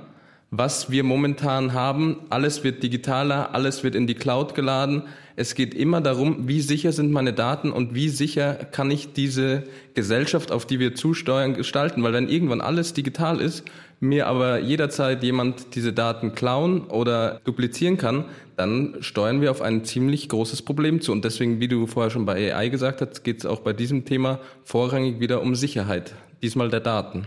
was 0.50 0.90
wir 0.90 1.02
momentan 1.02 1.72
haben, 1.72 2.18
alles 2.30 2.62
wird 2.64 2.82
digitaler, 2.82 3.54
alles 3.54 3.82
wird 3.82 3.94
in 3.94 4.06
die 4.06 4.14
Cloud 4.14 4.54
geladen. 4.54 5.02
Es 5.36 5.54
geht 5.54 5.74
immer 5.74 6.00
darum, 6.00 6.46
wie 6.46 6.60
sicher 6.60 6.92
sind 6.92 7.10
meine 7.10 7.32
Daten 7.32 7.72
und 7.72 7.94
wie 7.94 8.08
sicher 8.08 8.54
kann 8.54 8.90
ich 8.90 9.12
diese 9.12 9.64
Gesellschaft, 9.94 10.52
auf 10.52 10.64
die 10.64 10.78
wir 10.78 10.94
zusteuern, 10.94 11.54
gestalten. 11.54 12.02
Weil 12.04 12.12
wenn 12.12 12.28
irgendwann 12.28 12.60
alles 12.60 12.92
digital 12.92 13.40
ist, 13.40 13.64
mir 14.00 14.26
aber 14.26 14.60
jederzeit 14.60 15.22
jemand 15.22 15.74
diese 15.74 15.92
Daten 15.92 16.34
klauen 16.34 16.82
oder 16.82 17.40
duplizieren 17.44 17.96
kann, 17.96 18.26
dann 18.56 18.96
steuern 19.00 19.40
wir 19.40 19.50
auf 19.50 19.62
ein 19.62 19.84
ziemlich 19.84 20.28
großes 20.28 20.62
Problem 20.62 21.00
zu. 21.00 21.10
Und 21.10 21.24
deswegen, 21.24 21.60
wie 21.60 21.68
du 21.68 21.86
vorher 21.86 22.10
schon 22.10 22.26
bei 22.26 22.54
AI 22.54 22.68
gesagt 22.68 23.00
hast, 23.00 23.24
geht 23.24 23.38
es 23.38 23.46
auch 23.46 23.60
bei 23.60 23.72
diesem 23.72 24.04
Thema 24.04 24.38
vorrangig 24.62 25.20
wieder 25.20 25.42
um 25.42 25.54
Sicherheit, 25.54 26.14
diesmal 26.42 26.70
der 26.70 26.80
Daten. 26.80 27.26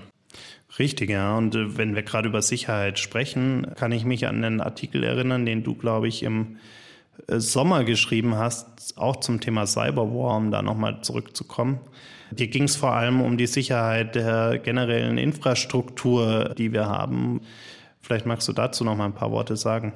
Richtig, 0.80 1.10
ja. 1.10 1.38
Und 1.38 1.56
äh, 1.56 1.78
wenn 1.78 1.96
wir 1.96 2.04
gerade 2.04 2.30
über 2.30 2.42
Sicherheit 2.42 3.00
sprechen, 3.00 3.68
kann 3.76 3.92
ich 3.92 4.06
mich 4.06 4.28
an 4.28 4.44
einen 4.44 4.62
Artikel 4.62 5.04
erinnern, 5.04 5.46
den 5.46 5.64
du, 5.64 5.76
glaube 5.76 6.08
ich, 6.08 6.24
im 6.24 6.58
äh, 7.28 7.40
Sommer 7.40 7.84
geschrieben 7.84 8.36
hast, 8.36 8.98
auch 8.98 9.17
zum 9.17 9.39
Thema 9.39 9.65
Cyberwar, 9.65 10.38
um 10.38 10.52
da 10.52 10.62
nochmal 10.62 11.02
zurückzukommen. 11.02 11.80
Dir 12.32 12.48
ging 12.48 12.63
es 12.63 12.76
vor 12.76 12.91
allem 12.91 13.22
um 13.22 13.38
die 13.38 13.48
Sicherheit 13.48 14.15
der 14.15 14.60
generellen 14.60 15.17
Infrastruktur, 15.17 16.54
die 16.58 16.74
wir 16.74 16.88
haben. 16.88 17.41
Vielleicht 18.02 18.26
magst 18.26 18.48
du 18.48 18.54
dazu 18.54 18.84
noch 18.84 18.96
mal 18.96 19.06
ein 19.06 19.13
paar 19.13 19.32
Worte 19.32 19.56
sagen. 19.56 19.93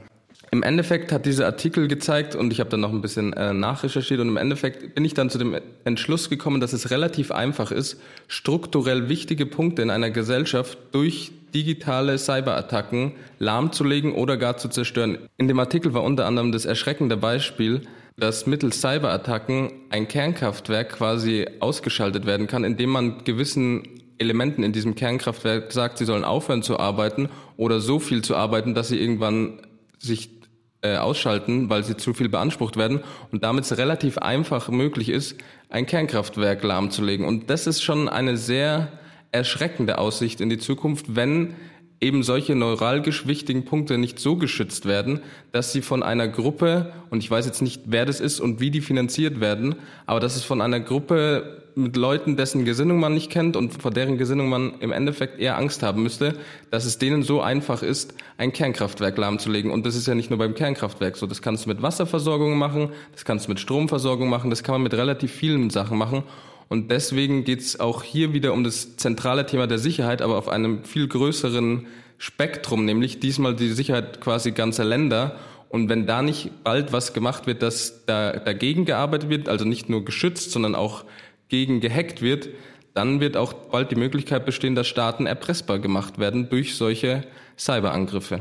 Im 0.53 0.63
Endeffekt 0.63 1.13
hat 1.13 1.25
dieser 1.25 1.45
Artikel 1.45 1.87
gezeigt 1.87 2.35
und 2.35 2.51
ich 2.51 2.59
habe 2.59 2.69
dann 2.69 2.81
noch 2.81 2.91
ein 2.91 2.99
bisschen 2.99 3.31
äh, 3.31 3.53
nachrecherchiert 3.53 4.19
und 4.19 4.27
im 4.27 4.35
Endeffekt 4.35 4.93
bin 4.93 5.05
ich 5.05 5.13
dann 5.13 5.29
zu 5.29 5.37
dem 5.37 5.55
Entschluss 5.85 6.29
gekommen, 6.29 6.59
dass 6.59 6.73
es 6.73 6.91
relativ 6.91 7.31
einfach 7.31 7.71
ist, 7.71 8.01
strukturell 8.27 9.07
wichtige 9.07 9.45
Punkte 9.45 9.81
in 9.81 9.89
einer 9.89 10.09
Gesellschaft 10.09 10.77
durch 10.91 11.31
digitale 11.53 12.17
Cyberattacken 12.17 13.13
lahmzulegen 13.39 14.11
oder 14.11 14.35
gar 14.35 14.57
zu 14.57 14.67
zerstören. 14.67 15.19
In 15.37 15.47
dem 15.47 15.57
Artikel 15.57 15.93
war 15.93 16.03
unter 16.03 16.25
anderem 16.25 16.51
das 16.51 16.65
erschreckende 16.65 17.15
Beispiel, 17.15 17.83
dass 18.17 18.45
mittels 18.45 18.81
Cyberattacken 18.81 19.71
ein 19.89 20.09
Kernkraftwerk 20.09 20.89
quasi 20.89 21.47
ausgeschaltet 21.61 22.25
werden 22.25 22.47
kann, 22.47 22.65
indem 22.65 22.89
man 22.89 23.23
gewissen 23.23 23.83
Elementen 24.17 24.63
in 24.63 24.73
diesem 24.73 24.95
Kernkraftwerk 24.95 25.71
sagt, 25.71 25.97
sie 25.97 26.05
sollen 26.05 26.25
aufhören 26.25 26.61
zu 26.61 26.77
arbeiten 26.77 27.29
oder 27.55 27.79
so 27.79 27.99
viel 27.99 28.21
zu 28.21 28.35
arbeiten, 28.35 28.75
dass 28.75 28.89
sie 28.89 28.99
irgendwann 28.99 29.61
sich 29.97 30.40
äh, 30.81 30.95
ausschalten, 30.95 31.69
weil 31.69 31.83
sie 31.83 31.97
zu 31.97 32.13
viel 32.13 32.29
beansprucht 32.29 32.77
werden 32.77 33.01
und 33.31 33.43
damit 33.43 33.65
es 33.65 33.77
relativ 33.77 34.17
einfach 34.17 34.69
möglich 34.69 35.09
ist, 35.09 35.35
ein 35.69 35.85
Kernkraftwerk 35.85 36.63
lahmzulegen. 36.63 37.25
Und 37.25 37.49
das 37.49 37.67
ist 37.67 37.81
schon 37.81 38.09
eine 38.09 38.37
sehr 38.37 38.91
erschreckende 39.31 39.97
Aussicht 39.97 40.41
in 40.41 40.49
die 40.49 40.57
Zukunft, 40.57 41.15
wenn 41.15 41.55
eben 42.01 42.23
solche 42.23 42.55
neuralgisch 42.55 43.27
wichtigen 43.27 43.63
Punkte 43.63 43.99
nicht 43.99 44.19
so 44.19 44.35
geschützt 44.35 44.87
werden, 44.87 45.21
dass 45.51 45.71
sie 45.71 45.83
von 45.83 46.01
einer 46.01 46.27
Gruppe, 46.27 46.91
und 47.11 47.19
ich 47.19 47.29
weiß 47.29 47.45
jetzt 47.45 47.61
nicht, 47.61 47.83
wer 47.85 48.05
das 48.05 48.19
ist 48.19 48.39
und 48.39 48.59
wie 48.59 48.71
die 48.71 48.81
finanziert 48.81 49.39
werden, 49.39 49.75
aber 50.07 50.19
dass 50.19 50.35
es 50.35 50.43
von 50.43 50.61
einer 50.61 50.79
Gruppe 50.79 51.60
mit 51.75 51.95
Leuten, 51.95 52.35
dessen 52.35 52.65
Gesinnung 52.65 52.99
man 52.99 53.13
nicht 53.13 53.29
kennt 53.29 53.55
und 53.55 53.81
vor 53.81 53.91
deren 53.91 54.17
Gesinnung 54.17 54.49
man 54.49 54.79
im 54.79 54.91
Endeffekt 54.91 55.39
eher 55.39 55.57
Angst 55.57 55.83
haben 55.83 56.03
müsste, 56.03 56.35
dass 56.69 56.85
es 56.85 56.97
denen 56.97 57.23
so 57.23 57.41
einfach 57.41 57.83
ist, 57.83 58.13
ein 58.37 58.53
Kernkraftwerk 58.53 59.17
lahmzulegen. 59.17 59.71
Und 59.71 59.85
das 59.85 59.95
ist 59.95 60.07
ja 60.07 60.15
nicht 60.15 60.29
nur 60.29 60.39
beim 60.39 60.53
Kernkraftwerk 60.53 61.17
so. 61.17 61.27
Das 61.27 61.41
kannst 61.41 61.65
du 61.65 61.69
mit 61.69 61.81
Wasserversorgung 61.81 62.57
machen, 62.57 62.89
das 63.13 63.25
kannst 63.25 63.47
du 63.47 63.51
mit 63.51 63.59
Stromversorgung 63.59 64.29
machen, 64.29 64.49
das 64.49 64.63
kann 64.63 64.73
man 64.73 64.83
mit 64.83 64.93
relativ 64.93 65.31
vielen 65.31 65.69
Sachen 65.69 65.97
machen. 65.97 66.23
Und 66.71 66.89
deswegen 66.89 67.43
geht 67.43 67.59
es 67.59 67.79
auch 67.79 68.01
hier 68.01 68.33
wieder 68.33 68.53
um 68.53 68.63
das 68.63 68.95
zentrale 68.95 69.45
Thema 69.45 69.67
der 69.67 69.77
Sicherheit, 69.77 70.21
aber 70.21 70.37
auf 70.37 70.47
einem 70.47 70.85
viel 70.85 71.07
größeren 71.07 71.85
Spektrum, 72.17 72.85
nämlich 72.85 73.19
diesmal 73.19 73.55
die 73.55 73.69
Sicherheit 73.69 74.21
quasi 74.21 74.51
ganzer 74.51 74.85
Länder. 74.85 75.35
Und 75.67 75.89
wenn 75.89 76.05
da 76.05 76.21
nicht 76.21 76.63
bald 76.63 76.93
was 76.93 77.13
gemacht 77.13 77.47
wird, 77.47 77.61
dass 77.61 78.05
da 78.05 78.33
dagegen 78.33 78.85
gearbeitet 78.85 79.29
wird, 79.29 79.49
also 79.49 79.65
nicht 79.65 79.89
nur 79.89 80.05
geschützt, 80.05 80.51
sondern 80.51 80.75
auch 80.75 81.03
gegen 81.51 81.81
gehackt 81.81 82.21
wird, 82.21 82.49
dann 82.93 83.19
wird 83.19 83.37
auch 83.37 83.53
bald 83.53 83.91
die 83.91 83.95
Möglichkeit 83.95 84.45
bestehen, 84.45 84.73
dass 84.73 84.87
Staaten 84.87 85.25
erpressbar 85.25 85.79
gemacht 85.79 86.17
werden 86.17 86.49
durch 86.49 86.75
solche 86.75 87.25
Cyberangriffe. 87.57 88.39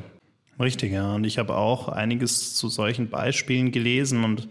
Richtig, 0.59 0.92
ja. 0.92 1.14
Und 1.14 1.25
ich 1.25 1.38
habe 1.38 1.57
auch 1.57 1.88
einiges 1.88 2.55
zu 2.55 2.68
solchen 2.68 3.11
Beispielen 3.11 3.73
gelesen 3.73 4.25
und 4.25 4.49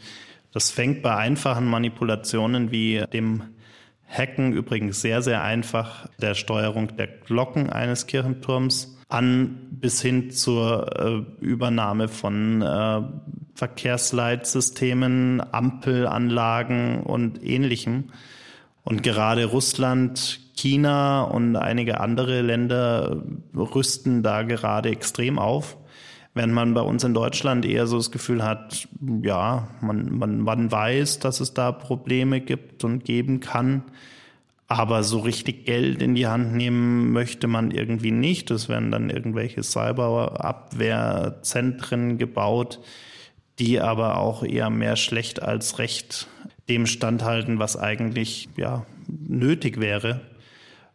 das 0.51 0.71
fängt 0.71 1.01
bei 1.01 1.15
einfachen 1.15 1.67
Manipulationen 1.67 2.71
wie 2.71 3.03
dem 3.13 3.43
Hacken 4.07 4.53
übrigens 4.53 5.01
sehr, 5.01 5.21
sehr 5.21 5.43
einfach 5.43 6.07
der 6.19 6.33
Steuerung 6.33 6.95
der 6.97 7.07
Glocken 7.07 7.69
eines 7.69 8.07
Kirchenturms 8.07 8.97
an 9.07 9.67
bis 9.71 10.01
hin 10.01 10.31
zur 10.31 11.27
äh, 11.39 11.43
Übernahme 11.45 12.07
von 12.07 12.61
äh, 12.61 13.01
Verkehrsleitsystemen, 13.53 15.41
Ampelanlagen 15.53 17.03
und 17.03 17.43
ähnlichem. 17.43 18.05
Und 18.89 19.03
gerade 19.03 19.45
Russland, 19.45 20.41
China 20.55 21.21
und 21.21 21.55
einige 21.55 21.99
andere 21.99 22.41
Länder 22.41 23.21
rüsten 23.53 24.23
da 24.23 24.41
gerade 24.41 24.89
extrem 24.89 25.37
auf. 25.37 25.77
Während 26.33 26.55
man 26.55 26.73
bei 26.73 26.81
uns 26.81 27.03
in 27.03 27.13
Deutschland 27.13 27.65
eher 27.65 27.85
so 27.85 27.97
das 27.97 28.09
Gefühl 28.09 28.43
hat, 28.43 28.87
ja, 29.21 29.67
man, 29.81 30.17
man, 30.17 30.39
man 30.39 30.71
weiß, 30.71 31.19
dass 31.19 31.39
es 31.39 31.53
da 31.53 31.71
Probleme 31.71 32.41
gibt 32.41 32.83
und 32.83 33.05
geben 33.05 33.41
kann. 33.41 33.83
Aber 34.67 35.03
so 35.03 35.19
richtig 35.19 35.65
Geld 35.65 36.01
in 36.01 36.15
die 36.15 36.25
Hand 36.25 36.55
nehmen 36.55 37.11
möchte 37.11 37.45
man 37.45 37.69
irgendwie 37.69 38.11
nicht. 38.11 38.49
Es 38.49 38.69
werden 38.69 38.89
dann 38.89 39.11
irgendwelche 39.11 39.61
Cyberabwehrzentren 39.61 42.17
gebaut, 42.17 42.79
die 43.59 43.79
aber 43.79 44.17
auch 44.17 44.41
eher 44.41 44.71
mehr 44.71 44.95
schlecht 44.95 45.43
als 45.43 45.77
recht 45.77 46.27
dem 46.69 46.85
standhalten, 46.85 47.59
was 47.59 47.75
eigentlich 47.75 48.47
ja 48.55 48.85
nötig 49.07 49.79
wäre. 49.79 50.21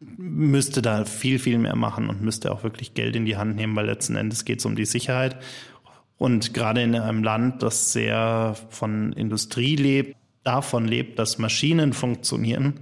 müsste 0.00 0.82
da 0.82 1.04
viel, 1.04 1.38
viel 1.38 1.58
mehr 1.58 1.76
machen 1.76 2.08
und 2.08 2.22
müsste 2.22 2.52
auch 2.52 2.62
wirklich 2.62 2.94
Geld 2.94 3.16
in 3.16 3.26
die 3.26 3.36
Hand 3.36 3.56
nehmen, 3.56 3.76
weil 3.76 3.86
letzten 3.86 4.16
Endes 4.16 4.44
geht 4.44 4.60
es 4.60 4.64
um 4.64 4.76
die 4.76 4.86
Sicherheit. 4.86 5.36
Und 6.16 6.54
gerade 6.54 6.82
in 6.82 6.94
einem 6.94 7.22
Land, 7.22 7.62
das 7.62 7.92
sehr 7.92 8.56
von 8.68 9.12
Industrie 9.12 9.76
lebt, 9.76 10.16
davon 10.44 10.86
lebt, 10.86 11.18
dass 11.18 11.38
Maschinen 11.38 11.92
funktionieren, 11.92 12.80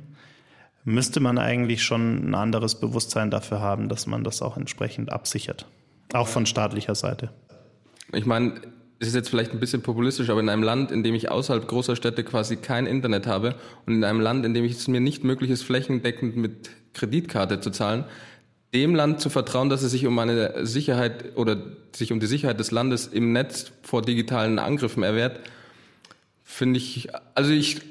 müsste 0.84 1.20
man 1.20 1.38
eigentlich 1.38 1.82
schon 1.82 2.30
ein 2.30 2.34
anderes 2.34 2.80
Bewusstsein 2.80 3.30
dafür 3.30 3.60
haben, 3.60 3.88
dass 3.88 4.06
man 4.06 4.24
das 4.24 4.42
auch 4.42 4.56
entsprechend 4.56 5.12
absichert. 5.12 5.66
Auch 6.12 6.28
von 6.28 6.46
staatlicher 6.46 6.94
Seite. 6.94 7.30
Ich 8.12 8.24
meine, 8.24 8.54
es 9.00 9.08
ist 9.08 9.14
jetzt 9.14 9.28
vielleicht 9.28 9.52
ein 9.52 9.60
bisschen 9.60 9.82
populistisch, 9.82 10.30
aber 10.30 10.40
in 10.40 10.48
einem 10.48 10.62
Land, 10.62 10.90
in 10.90 11.02
dem 11.02 11.14
ich 11.14 11.30
außerhalb 11.30 11.68
großer 11.68 11.94
Städte 11.94 12.24
quasi 12.24 12.56
kein 12.56 12.86
Internet 12.86 13.26
habe 13.26 13.54
und 13.86 13.94
in 13.94 14.04
einem 14.04 14.20
Land, 14.20 14.44
in 14.44 14.54
dem 14.54 14.64
es 14.64 14.88
mir 14.88 15.00
nicht 15.00 15.24
möglich 15.24 15.50
ist, 15.50 15.62
flächendeckend 15.62 16.36
mit 16.36 16.70
Kreditkarte 16.94 17.60
zu 17.60 17.70
zahlen, 17.70 18.04
dem 18.74 18.94
Land 18.94 19.20
zu 19.20 19.30
vertrauen, 19.30 19.68
dass 19.68 19.82
es 19.82 19.92
sich 19.92 20.06
um 20.06 20.18
eine 20.18 20.66
Sicherheit 20.66 21.36
oder 21.36 21.56
sich 21.94 22.12
um 22.12 22.20
die 22.20 22.26
Sicherheit 22.26 22.58
des 22.60 22.70
Landes 22.70 23.06
im 23.06 23.32
Netz 23.32 23.72
vor 23.82 24.02
digitalen 24.02 24.58
Angriffen 24.58 25.02
erwehrt, 25.02 25.40
finde 26.48 26.78
ich, 26.78 27.08
also 27.34 27.52
ich, 27.52 27.82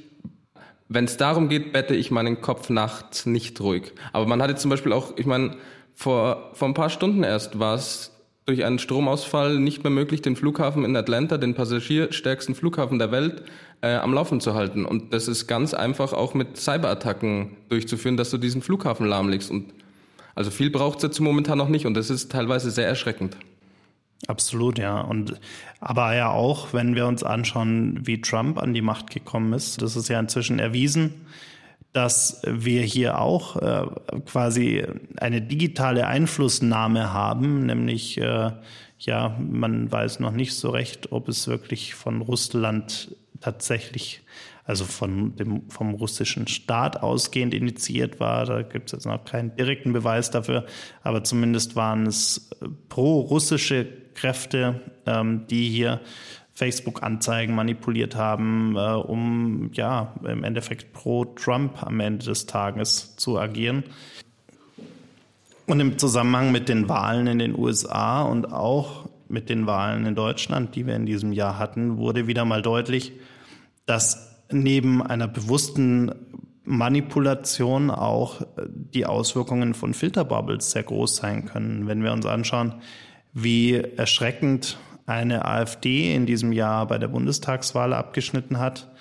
wenn 0.89 1.05
es 1.05 1.15
darum 1.15 1.47
geht, 1.47 1.71
bette 1.71 1.95
ich 1.95 2.09
meinen 2.09 2.41
Kopf 2.41 2.69
nachts 2.69 3.27
nicht 3.27 3.61
ruhig. 3.61 3.93
Aber 4.13 4.25
man 4.25 4.41
hatte 4.41 4.55
zum 4.55 4.71
Beispiel 4.71 4.91
auch, 4.93 5.15
ich 5.15 5.27
meine, 5.27 5.55
vor, 5.93 6.51
vor 6.53 6.67
ein 6.67 6.73
paar 6.73 6.89
Stunden 6.89 7.23
erst 7.23 7.59
war 7.59 7.75
es 7.75 8.11
durch 8.45 8.65
einen 8.65 8.79
Stromausfall 8.79 9.59
nicht 9.59 9.83
mehr 9.83 9.91
möglich, 9.91 10.21
den 10.21 10.35
Flughafen 10.35 10.85
in 10.85 10.95
Atlanta, 10.95 11.37
den 11.37 11.53
passagierstärksten 11.53 12.55
Flughafen 12.55 12.97
der 12.97 13.11
Welt, 13.11 13.43
äh, 13.81 13.95
am 13.95 14.13
Laufen 14.13 14.41
zu 14.41 14.55
halten. 14.55 14.85
Und 14.85 15.13
das 15.13 15.27
ist 15.27 15.47
ganz 15.47 15.73
einfach 15.73 16.13
auch 16.13 16.33
mit 16.33 16.57
Cyberattacken 16.57 17.57
durchzuführen, 17.69 18.17
dass 18.17 18.31
du 18.31 18.37
diesen 18.37 18.63
Flughafen 18.63 19.05
lahmlegst. 19.05 19.51
Und 19.51 19.71
also 20.33 20.49
viel 20.49 20.71
braucht 20.71 20.97
es 20.97 21.01
dazu 21.03 21.21
momentan 21.21 21.59
noch 21.59 21.69
nicht 21.69 21.85
und 21.85 21.93
das 21.93 22.09
ist 22.09 22.31
teilweise 22.31 22.71
sehr 22.71 22.87
erschreckend. 22.87 23.37
Absolut, 24.25 24.79
ja. 24.79 24.99
Und 25.01 25.39
aber 25.79 26.15
ja 26.15 26.31
auch, 26.31 26.73
wenn 26.73 26.95
wir 26.95 27.05
uns 27.05 27.23
anschauen, 27.23 27.99
wie 28.07 28.19
Trump 28.19 28.57
an 28.57 28.73
die 28.73 28.81
Macht 28.81 29.11
gekommen 29.11 29.53
ist, 29.53 29.81
das 29.81 29.95
ist 29.95 30.09
ja 30.09 30.19
inzwischen 30.19 30.57
erwiesen, 30.57 31.27
dass 31.93 32.41
wir 32.45 32.81
hier 32.81 33.19
auch 33.19 33.57
äh, 33.57 33.85
quasi 34.25 34.83
eine 35.17 35.41
digitale 35.41 36.07
Einflussnahme 36.07 37.13
haben, 37.13 37.65
nämlich 37.67 38.17
äh, 38.19 38.51
ja, 38.99 39.37
man 39.39 39.91
weiß 39.91 40.19
noch 40.19 40.31
nicht 40.31 40.55
so 40.55 40.71
recht, 40.71 41.11
ob 41.11 41.29
es 41.29 41.47
wirklich 41.47 41.93
von 41.93 42.21
Russland 42.21 43.15
tatsächlich, 43.39 44.21
also 44.65 44.85
von 44.85 45.35
dem, 45.35 45.69
vom 45.69 45.93
russischen 45.93 46.47
Staat 46.47 47.03
ausgehend 47.03 47.53
initiiert 47.53 48.19
war. 48.19 48.45
Da 48.45 48.63
gibt 48.63 48.87
es 48.87 48.93
jetzt 48.93 49.05
noch 49.05 49.23
keinen 49.23 49.55
direkten 49.55 49.93
Beweis 49.93 50.31
dafür, 50.31 50.65
aber 51.03 51.23
zumindest 51.23 51.75
waren 51.75 52.07
es 52.07 52.49
pro-russische 52.89 53.85
Kräfte, 54.17 54.81
ähm, 55.05 55.45
die 55.49 55.69
hier 55.69 56.01
Facebook-Anzeigen 56.53 57.53
manipuliert 57.53 58.15
haben, 58.15 58.75
äh, 58.75 58.79
um 58.79 59.69
ja 59.73 60.15
im 60.23 60.43
Endeffekt 60.43 60.91
pro 60.91 61.23
Trump 61.23 61.83
am 61.83 61.99
Ende 61.99 62.25
des 62.25 62.47
Tages 62.47 63.15
zu 63.15 63.39
agieren. 63.39 63.83
Und 65.67 65.79
im 65.79 65.97
Zusammenhang 65.97 66.51
mit 66.51 66.67
den 66.67 66.89
Wahlen 66.89 67.27
in 67.27 67.39
den 67.39 67.57
USA 67.57 68.23
und 68.23 68.51
auch 68.51 69.07
mit 69.29 69.49
den 69.49 69.67
Wahlen 69.67 70.05
in 70.05 70.15
Deutschland, 70.15 70.75
die 70.75 70.87
wir 70.87 70.95
in 70.95 71.05
diesem 71.05 71.31
Jahr 71.31 71.59
hatten, 71.59 71.97
wurde 71.97 72.25
wieder 72.25 72.45
mal 72.45 72.61
deutlich, 72.61 73.11
dass 73.85 74.41
neben 74.49 75.03
einer 75.03 75.27
bewussten 75.27 76.11
Manipulation 76.63 77.91
auch 77.91 78.41
die 78.65 79.05
Auswirkungen 79.05 79.73
von 79.73 79.93
Filterbubbles 79.93 80.71
sehr 80.71 80.83
groß 80.83 81.17
sein 81.17 81.45
können. 81.45 81.87
Wenn 81.87 82.03
wir 82.03 82.13
uns 82.13 82.25
anschauen, 82.25 82.75
wie 83.39 83.75
erschreckend 83.75 84.79
eine 85.05 85.45
AfD 85.45 86.15
in 86.15 86.25
diesem 86.25 86.51
Jahr 86.51 86.87
bei 86.87 86.97
der 86.97 87.07
Bundestagswahl 87.07 87.93
abgeschnitten 87.93 88.57
hat, 88.57 88.91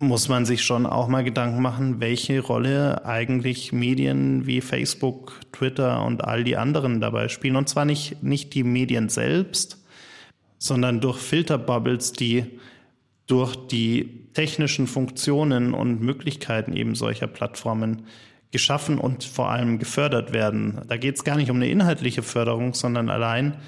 muss 0.00 0.28
man 0.28 0.44
sich 0.44 0.64
schon 0.64 0.86
auch 0.86 1.06
mal 1.06 1.22
Gedanken 1.22 1.62
machen, 1.62 2.00
welche 2.00 2.40
Rolle 2.40 3.04
eigentlich 3.04 3.72
Medien 3.72 4.46
wie 4.46 4.60
Facebook, 4.60 5.40
Twitter 5.52 6.04
und 6.04 6.24
all 6.24 6.42
die 6.42 6.56
anderen 6.56 7.00
dabei 7.00 7.28
spielen. 7.28 7.54
Und 7.54 7.68
zwar 7.68 7.84
nicht, 7.84 8.24
nicht 8.24 8.54
die 8.54 8.64
Medien 8.64 9.08
selbst, 9.08 9.84
sondern 10.58 11.00
durch 11.00 11.18
Filterbubbles, 11.18 12.12
die 12.12 12.58
durch 13.28 13.54
die 13.54 14.26
technischen 14.34 14.88
Funktionen 14.88 15.74
und 15.74 16.00
Möglichkeiten 16.00 16.72
eben 16.72 16.96
solcher 16.96 17.28
Plattformen 17.28 18.02
geschaffen 18.50 18.98
und 18.98 19.24
vor 19.24 19.50
allem 19.50 19.78
gefördert 19.78 20.32
werden. 20.32 20.80
Da 20.88 20.96
geht 20.96 21.16
es 21.16 21.24
gar 21.24 21.36
nicht 21.36 21.50
um 21.50 21.56
eine 21.56 21.68
inhaltliche 21.68 22.22
Förderung, 22.22 22.74
sondern 22.74 23.10
allein 23.10 23.58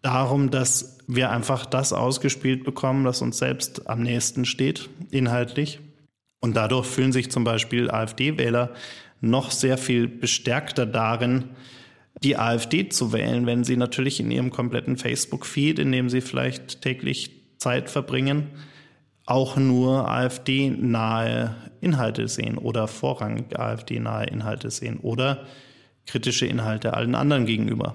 darum, 0.00 0.50
dass 0.50 0.98
wir 1.06 1.30
einfach 1.30 1.66
das 1.66 1.92
ausgespielt 1.92 2.64
bekommen, 2.64 3.04
das 3.04 3.22
uns 3.22 3.38
selbst 3.38 3.88
am 3.88 4.02
nächsten 4.02 4.44
steht, 4.44 4.88
inhaltlich. 5.10 5.80
Und 6.40 6.56
dadurch 6.56 6.86
fühlen 6.86 7.12
sich 7.12 7.30
zum 7.30 7.44
Beispiel 7.44 7.90
AfD-Wähler 7.90 8.70
noch 9.20 9.50
sehr 9.50 9.78
viel 9.78 10.08
bestärkter 10.08 10.86
darin, 10.86 11.50
die 12.22 12.36
AfD 12.36 12.88
zu 12.88 13.12
wählen, 13.12 13.46
wenn 13.46 13.64
sie 13.64 13.76
natürlich 13.76 14.20
in 14.20 14.30
ihrem 14.30 14.50
kompletten 14.50 14.96
Facebook-Feed, 14.96 15.78
in 15.78 15.92
dem 15.92 16.08
sie 16.08 16.20
vielleicht 16.20 16.82
täglich 16.82 17.30
Zeit 17.58 17.90
verbringen, 17.90 18.48
auch 19.26 19.56
nur 19.56 20.08
AfD-nahe 20.08 21.54
Inhalte 21.80 22.28
sehen 22.28 22.58
oder 22.58 22.88
vorrangig 22.88 23.58
AfD-nahe 23.58 24.26
Inhalte 24.26 24.70
sehen 24.70 24.98
oder 25.00 25.44
kritische 26.06 26.46
Inhalte 26.46 26.94
allen 26.94 27.14
anderen 27.14 27.46
gegenüber. 27.46 27.94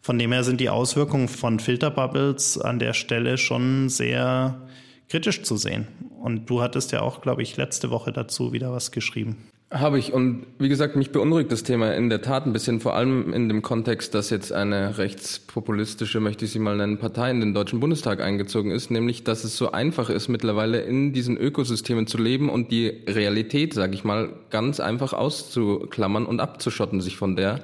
Von 0.00 0.18
dem 0.18 0.32
her 0.32 0.44
sind 0.44 0.60
die 0.60 0.70
Auswirkungen 0.70 1.28
von 1.28 1.60
Filterbubbles 1.60 2.58
an 2.58 2.78
der 2.78 2.92
Stelle 2.92 3.38
schon 3.38 3.88
sehr 3.88 4.62
kritisch 5.08 5.42
zu 5.42 5.56
sehen. 5.56 5.88
Und 6.20 6.48
du 6.50 6.62
hattest 6.62 6.92
ja 6.92 7.00
auch, 7.00 7.20
glaube 7.20 7.42
ich, 7.42 7.56
letzte 7.56 7.90
Woche 7.90 8.12
dazu 8.12 8.52
wieder 8.52 8.72
was 8.72 8.90
geschrieben. 8.92 9.48
Habe 9.70 9.98
ich. 9.98 10.14
Und 10.14 10.46
wie 10.58 10.70
gesagt, 10.70 10.96
mich 10.96 11.10
beunruhigt 11.10 11.52
das 11.52 11.62
Thema 11.62 11.94
in 11.94 12.08
der 12.08 12.22
Tat 12.22 12.46
ein 12.46 12.54
bisschen, 12.54 12.80
vor 12.80 12.94
allem 12.94 13.34
in 13.34 13.48
dem 13.50 13.60
Kontext, 13.60 14.14
dass 14.14 14.30
jetzt 14.30 14.50
eine 14.50 14.96
rechtspopulistische, 14.96 16.20
möchte 16.20 16.46
ich 16.46 16.52
sie 16.52 16.58
mal 16.58 16.74
nennen, 16.74 16.96
Partei 16.96 17.30
in 17.30 17.40
den 17.40 17.52
Deutschen 17.52 17.78
Bundestag 17.78 18.22
eingezogen 18.22 18.70
ist, 18.70 18.90
nämlich, 18.90 19.24
dass 19.24 19.44
es 19.44 19.58
so 19.58 19.70
einfach 19.70 20.08
ist, 20.08 20.28
mittlerweile 20.28 20.80
in 20.80 21.12
diesen 21.12 21.36
Ökosystemen 21.36 22.06
zu 22.06 22.16
leben 22.16 22.48
und 22.48 22.72
die 22.72 23.02
Realität, 23.06 23.74
sage 23.74 23.92
ich 23.92 24.04
mal, 24.04 24.30
ganz 24.48 24.80
einfach 24.80 25.12
auszuklammern 25.12 26.24
und 26.24 26.40
abzuschotten 26.40 27.02
sich 27.02 27.18
von 27.18 27.36
der. 27.36 27.60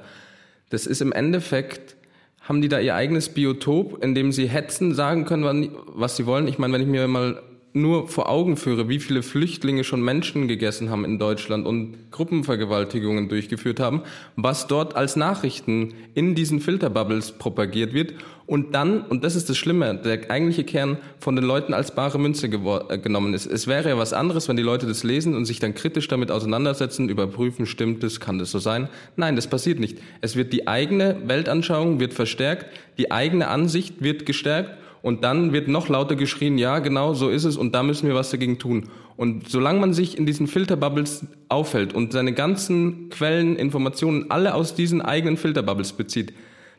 Das 0.69 0.85
ist 0.85 1.01
im 1.01 1.11
Endeffekt 1.11 1.95
haben 2.41 2.61
die 2.61 2.69
da 2.69 2.79
ihr 2.79 2.93
eigenes 2.93 3.29
Biotop, 3.29 4.03
in 4.03 4.13
dem 4.13 4.31
sie 4.31 4.47
hetzen, 4.47 4.93
sagen 4.93 5.25
können, 5.25 5.71
was 5.87 6.15
sie 6.15 6.27
wollen? 6.27 6.47
Ich 6.47 6.59
meine, 6.59 6.73
wenn 6.73 6.81
ich 6.81 6.87
mir 6.87 7.07
mal 7.07 7.41
nur 7.75 8.07
vor 8.07 8.29
Augen 8.29 8.57
führe, 8.57 8.87
wie 8.89 8.99
viele 8.99 9.21
Flüchtlinge 9.21 9.83
schon 9.83 10.01
Menschen 10.01 10.47
gegessen 10.47 10.89
haben 10.89 11.05
in 11.05 11.19
Deutschland 11.19 11.67
und 11.67 12.11
Gruppenvergewaltigungen 12.11 13.27
durchgeführt 13.27 13.79
haben, 13.79 14.01
was 14.35 14.67
dort 14.67 14.95
als 14.95 15.15
Nachrichten 15.15 15.93
in 16.13 16.35
diesen 16.35 16.61
Filterbubbles 16.61 17.33
propagiert 17.33 17.93
wird 17.93 18.13
und 18.47 18.75
dann, 18.75 19.01
und 19.01 19.23
das 19.23 19.35
ist 19.35 19.49
das 19.49 19.57
Schlimme, 19.57 19.95
der 19.95 20.29
eigentliche 20.29 20.63
Kern 20.63 20.97
von 21.19 21.35
den 21.35 21.45
Leuten 21.45 21.73
als 21.73 21.95
bare 21.95 22.19
Münze 22.19 22.47
äh, 22.47 22.97
genommen 22.99 23.33
ist. 23.33 23.47
Es 23.47 23.65
wäre 23.65 23.89
ja 23.89 23.97
was 23.97 24.13
anderes, 24.13 24.47
wenn 24.47 24.55
die 24.55 24.63
Leute 24.63 24.85
das 24.85 25.03
lesen 25.03 25.35
und 25.35 25.45
sich 25.45 25.59
dann 25.59 25.73
kritisch 25.73 26.07
damit 26.07 26.29
auseinandersetzen, 26.29 27.09
überprüfen, 27.09 27.65
stimmt 27.65 28.03
es, 28.03 28.19
kann 28.19 28.37
das 28.37 28.51
so 28.51 28.59
sein? 28.59 28.87
Nein, 29.15 29.35
das 29.35 29.47
passiert 29.47 29.79
nicht. 29.79 29.97
Es 30.21 30.35
wird 30.35 30.53
die 30.53 30.67
eigene 30.67 31.17
Weltanschauung 31.25 31.99
wird 31.99 32.13
verstärkt, 32.13 32.67
die 32.99 33.11
eigene 33.11 33.47
Ansicht 33.47 34.03
wird 34.03 34.25
gestärkt 34.25 34.77
und 35.05 35.23
dann 35.23 35.53
wird 35.53 35.67
noch 35.67 35.87
lauter 35.87 36.15
geschrien, 36.15 36.57
ja, 36.57 36.79
genau, 36.79 37.13
so 37.13 37.29
ist 37.29 37.43
es 37.43 37.57
und 37.57 37.75
da 37.75 37.83
müssen 37.83 38.07
wir 38.07 38.15
was 38.15 38.31
dagegen 38.31 38.57
tun. 38.57 38.85
Und 39.17 39.47
solange 39.47 39.79
man 39.79 39.93
sich 39.93 40.17
in 40.17 40.25
diesen 40.25 40.47
Filterbubbles 40.47 41.27
aufhält 41.47 41.93
und 41.93 42.11
seine 42.11 42.33
ganzen 42.33 43.11
Quellen, 43.11 43.55
Informationen 43.55 44.31
alle 44.31 44.55
aus 44.55 44.73
diesen 44.73 45.03
eigenen 45.03 45.37
Filterbubbles 45.37 45.93
bezieht, 45.93 46.33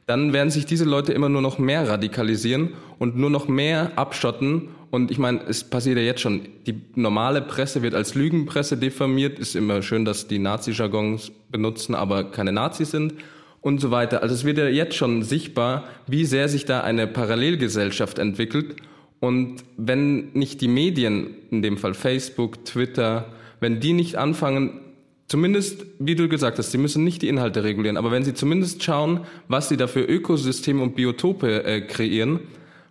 dann 0.07 0.33
werden 0.33 0.51
sich 0.51 0.67
diese 0.67 0.85
Leute 0.85 1.13
immer 1.13 1.29
nur 1.29 1.41
noch 1.41 1.59
mehr 1.59 1.89
radikalisieren 1.89 2.71
und 2.99 3.17
nur 3.17 3.31
noch 3.31 3.47
mehr 3.47 3.93
abschotten. 3.95 4.71
Und 4.91 5.13
ich 5.13 5.19
meine, 5.19 5.43
es 5.47 5.63
passiert 5.63 5.97
ja 5.97 6.03
jetzt 6.03 6.21
schon. 6.21 6.49
Die 6.67 6.81
normale 6.97 7.43
Presse 7.43 7.83
wird 7.83 7.95
als 7.95 8.17
Lügenpresse 8.17 8.77
diffamiert. 8.77 9.39
Ist 9.39 9.55
immer 9.55 9.83
schön, 9.83 10.05
dass 10.05 10.27
die 10.27 10.41
Nazi-Jargons 10.41 11.31
benutzen, 11.53 11.95
aber 11.95 12.25
keine 12.25 12.51
Nazis 12.51 12.91
sind 12.91 13.15
und 13.67 13.81
so 13.81 13.91
weiter. 13.91 14.23
Also 14.23 14.33
es 14.33 14.45
wird 14.45 14.59
ja 14.59 14.69
jetzt 14.69 14.95
schon 14.95 15.25
sichtbar, 15.25 15.89
wie 16.07 16.25
sehr 16.25 16.49
sich 16.49 16.67
da 16.67 16.83
eine 16.83 17.09
Parallelgesellschaft 17.09 18.21
entwickelt. 18.21 18.77
Und 19.19 19.65
wenn 19.77 20.33
nicht 20.35 20.61
die 20.61 20.69
Medien, 20.69 21.35
in 21.51 21.63
dem 21.63 21.77
Fall 21.77 21.95
Facebook, 21.95 22.65
Twitter, 22.65 23.27
wenn 23.59 23.81
die 23.81 23.93
nicht 23.93 24.15
anfangen, 24.15 24.83
zumindest, 25.27 25.85
wie 25.99 26.15
du 26.15 26.29
gesagt 26.29 26.59
hast, 26.59 26.71
sie 26.71 26.79
müssen 26.79 27.03
nicht 27.03 27.23
die 27.23 27.29
Inhalte 27.29 27.65
regulieren, 27.65 27.97
aber 27.97 28.13
wenn 28.13 28.23
sie 28.23 28.35
zumindest 28.35 28.85
schauen, 28.85 29.23
was 29.49 29.69
sie 29.69 29.77
da 29.77 29.89
für 29.89 30.03
Ökosysteme 30.03 30.81
und 30.81 30.95
Biotope 30.95 31.65
äh, 31.65 31.81
kreieren, 31.81 32.39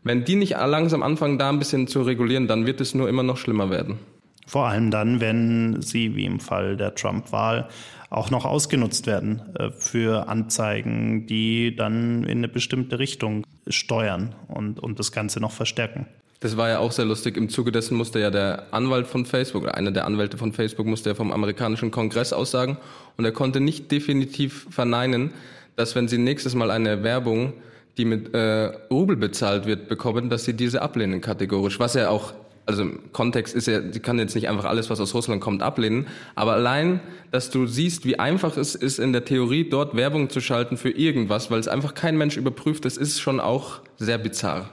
wenn 0.04 0.26
die 0.26 0.36
nicht 0.36 0.58
langsam 0.58 1.04
anfangen, 1.04 1.40
da 1.40 1.50
ein 1.50 1.60
bisschen 1.60 1.88
zu 1.88 2.02
regulieren, 2.02 2.48
dann 2.48 2.66
wird 2.66 2.82
es 2.82 2.94
nur 2.94 3.08
immer 3.08 3.24
noch 3.24 3.38
schlimmer 3.38 3.70
werden. 3.70 3.98
Vor 4.45 4.67
allem 4.67 4.91
dann, 4.91 5.21
wenn 5.21 5.81
sie, 5.81 6.15
wie 6.15 6.25
im 6.25 6.39
Fall 6.39 6.77
der 6.77 6.95
Trump-Wahl, 6.95 7.67
auch 8.10 8.29
noch 8.29 8.45
ausgenutzt 8.45 9.08
werden 9.08 9.41
äh, 9.55 9.71
für 9.71 10.29
Anzeigen, 10.29 11.25
die 11.27 11.75
dann 11.75 12.23
in 12.23 12.39
eine 12.39 12.47
bestimmte 12.47 12.99
Richtung 12.99 13.43
steuern 13.67 14.36
und, 14.47 14.79
und 14.79 14.99
das 14.99 15.12
Ganze 15.12 15.39
noch 15.39 15.51
verstärken. 15.51 16.05
Das 16.39 16.58
war 16.58 16.69
ja 16.69 16.79
auch 16.79 16.91
sehr 16.91 17.05
lustig. 17.05 17.38
Im 17.38 17.49
Zuge 17.49 17.71
dessen 17.71 17.97
musste 17.97 18.19
ja 18.19 18.29
der 18.29 18.67
Anwalt 18.71 19.08
von 19.08 19.25
Facebook, 19.25 19.63
oder 19.63 19.75
einer 19.75 19.91
der 19.91 20.05
Anwälte 20.05 20.38
von 20.38 20.53
Facebook, 20.53 20.86
musste 20.86 21.10
ja 21.10 21.15
vom 21.15 21.31
amerikanischen 21.31 21.91
Kongress 21.91 22.34
aussagen 22.34 22.77
und 23.17 23.25
er 23.25 23.31
konnte 23.31 23.60
nicht 23.60 23.91
definitiv 23.91 24.67
verneinen, 24.69 25.31
dass 25.75 25.95
wenn 25.95 26.08
sie 26.08 26.17
nächstes 26.17 26.53
Mal 26.53 26.71
eine 26.71 27.03
Werbung, 27.03 27.53
die 27.97 28.05
mit 28.05 28.34
äh, 28.34 28.65
Rubel 28.91 29.15
bezahlt 29.15 29.65
wird, 29.65 29.88
bekommen, 29.88 30.29
dass 30.29 30.45
sie 30.45 30.53
diese 30.53 30.81
ablehnen 30.81 31.21
kategorisch, 31.21 31.79
was 31.79 31.95
ja 31.95 32.10
auch 32.10 32.34
also 32.65 32.84
im 32.84 33.12
Kontext 33.12 33.56
ist 33.56 33.67
ja, 33.67 33.82
sie 33.91 33.99
kann 33.99 34.17
jetzt 34.19 34.36
nicht 34.36 34.49
einfach 34.49 34.65
alles, 34.65 34.89
was 34.89 34.99
aus 34.99 35.13
Russland 35.13 35.41
kommt, 35.41 35.62
ablehnen. 35.62 36.08
Aber 36.36 36.54
allein, 36.54 36.99
dass 37.32 37.49
du 37.49 37.67
siehst, 37.67 38.06
wie 38.06 38.19
einfach 38.19 38.58
es 38.58 38.75
ist, 38.75 38.99
in 38.99 39.13
der 39.13 39.25
Theorie 39.25 39.69
dort 39.69 39.95
Werbung 39.95 40.30
zu 40.30 40.41
schalten 40.41 40.78
für 40.78 40.89
irgendwas, 40.89 41.51
weil 41.51 41.60
es 41.60 41.67
einfach 41.67 41.93
kein 41.93 42.17
Mensch 42.17 42.38
überprüft, 42.38 42.86
das 42.86 42.97
ist 42.97 43.19
schon 43.19 43.39
auch 43.39 43.82
sehr 43.97 44.17
bizarr. 44.17 44.69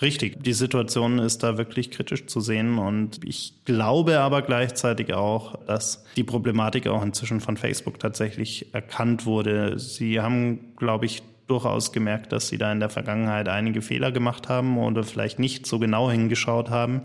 Richtig, 0.00 0.42
die 0.42 0.52
Situation 0.52 1.20
ist 1.20 1.44
da 1.44 1.58
wirklich 1.58 1.92
kritisch 1.92 2.26
zu 2.26 2.40
sehen 2.40 2.78
und 2.78 3.20
ich 3.24 3.54
glaube 3.64 4.18
aber 4.18 4.42
gleichzeitig 4.42 5.14
auch, 5.14 5.54
dass 5.66 6.04
die 6.16 6.24
Problematik 6.24 6.88
auch 6.88 7.04
inzwischen 7.04 7.40
von 7.40 7.56
Facebook 7.56 8.00
tatsächlich 8.00 8.74
erkannt 8.74 9.26
wurde. 9.26 9.78
Sie 9.78 10.20
haben, 10.20 10.74
glaube 10.76 11.06
ich, 11.06 11.22
durchaus 11.52 11.92
gemerkt, 11.92 12.32
dass 12.32 12.48
sie 12.48 12.56
da 12.56 12.72
in 12.72 12.80
der 12.80 12.88
Vergangenheit 12.88 13.46
einige 13.46 13.82
Fehler 13.82 14.10
gemacht 14.10 14.48
haben 14.48 14.78
oder 14.78 15.04
vielleicht 15.04 15.38
nicht 15.38 15.66
so 15.66 15.78
genau 15.78 16.10
hingeschaut 16.10 16.70
haben, 16.70 17.02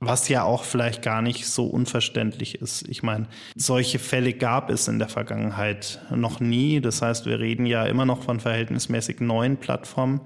was 0.00 0.30
ja 0.30 0.42
auch 0.42 0.64
vielleicht 0.64 1.02
gar 1.02 1.20
nicht 1.20 1.46
so 1.46 1.66
unverständlich 1.66 2.62
ist. 2.62 2.88
Ich 2.88 3.02
meine, 3.02 3.26
solche 3.56 3.98
Fälle 3.98 4.32
gab 4.32 4.70
es 4.70 4.88
in 4.88 4.98
der 4.98 5.10
Vergangenheit 5.10 6.00
noch 6.10 6.40
nie. 6.40 6.80
Das 6.80 7.02
heißt, 7.02 7.26
wir 7.26 7.40
reden 7.40 7.66
ja 7.66 7.84
immer 7.84 8.06
noch 8.06 8.22
von 8.22 8.40
verhältnismäßig 8.40 9.20
neuen 9.20 9.58
Plattformen, 9.58 10.22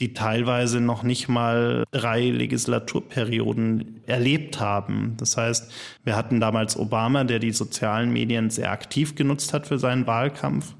die 0.00 0.12
teilweise 0.12 0.80
noch 0.80 1.02
nicht 1.02 1.28
mal 1.28 1.84
drei 1.92 2.28
Legislaturperioden 2.28 4.02
erlebt 4.06 4.60
haben. 4.60 5.14
Das 5.16 5.38
heißt, 5.38 5.72
wir 6.04 6.14
hatten 6.14 6.40
damals 6.40 6.76
Obama, 6.76 7.24
der 7.24 7.38
die 7.38 7.52
sozialen 7.52 8.12
Medien 8.12 8.50
sehr 8.50 8.70
aktiv 8.70 9.14
genutzt 9.14 9.54
hat 9.54 9.66
für 9.66 9.78
seinen 9.78 10.06
Wahlkampf 10.06 10.74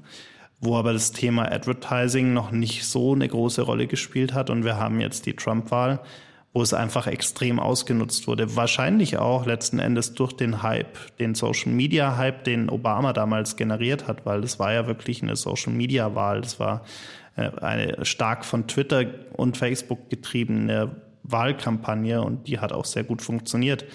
wo 0.59 0.77
aber 0.77 0.93
das 0.93 1.11
Thema 1.11 1.51
Advertising 1.51 2.33
noch 2.33 2.51
nicht 2.51 2.85
so 2.85 3.13
eine 3.13 3.27
große 3.27 3.61
Rolle 3.61 3.87
gespielt 3.87 4.33
hat. 4.33 4.49
Und 4.49 4.63
wir 4.63 4.77
haben 4.77 4.99
jetzt 5.01 5.25
die 5.25 5.33
Trump-Wahl, 5.33 5.99
wo 6.53 6.61
es 6.61 6.73
einfach 6.73 7.07
extrem 7.07 7.59
ausgenutzt 7.59 8.27
wurde. 8.27 8.55
Wahrscheinlich 8.55 9.17
auch 9.17 9.45
letzten 9.45 9.79
Endes 9.79 10.13
durch 10.13 10.33
den 10.33 10.63
Hype, 10.63 11.17
den 11.17 11.35
Social 11.35 11.71
Media 11.71 12.17
Hype, 12.17 12.45
den 12.45 12.69
Obama 12.69 13.13
damals 13.13 13.57
generiert 13.57 14.07
hat, 14.07 14.25
weil 14.25 14.41
das 14.41 14.57
war 14.59 14.73
ja 14.73 14.87
wirklich 14.87 15.21
eine 15.21 15.35
Social 15.35 15.73
Media 15.73 16.15
Wahl. 16.15 16.41
Das 16.41 16.59
war 16.59 16.85
äh, 17.35 17.51
eine 17.61 18.05
stark 18.05 18.45
von 18.45 18.67
Twitter 18.67 19.05
und 19.33 19.57
Facebook 19.57 20.09
getriebene 20.09 20.95
Wahlkampagne 21.23 22.21
und 22.21 22.47
die 22.47 22.59
hat 22.59 22.71
auch 22.71 22.85
sehr 22.85 23.03
gut 23.03 23.21
funktioniert. 23.21 23.85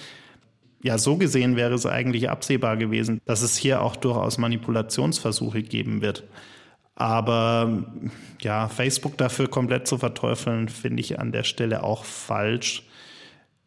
Ja, 0.83 0.97
so 0.97 1.17
gesehen 1.17 1.57
wäre 1.57 1.75
es 1.75 1.85
eigentlich 1.85 2.31
absehbar 2.31 2.77
gewesen, 2.77 3.21
dass 3.27 3.43
es 3.43 3.57
hier 3.57 3.83
auch 3.83 3.97
durchaus 3.97 4.39
Manipulationsversuche 4.39 5.63
geben 5.63 6.01
wird. 6.01 6.25
Aber 6.95 7.85
ja, 8.41 8.69
Facebook 8.69 9.17
dafür 9.19 9.49
komplett 9.49 9.87
zu 9.87 9.99
verteufeln, 9.99 10.69
finde 10.69 11.01
ich 11.01 11.19
an 11.19 11.33
der 11.33 11.45
Stelle 11.45 11.83
auch 11.83 12.05
falsch. 12.05 12.85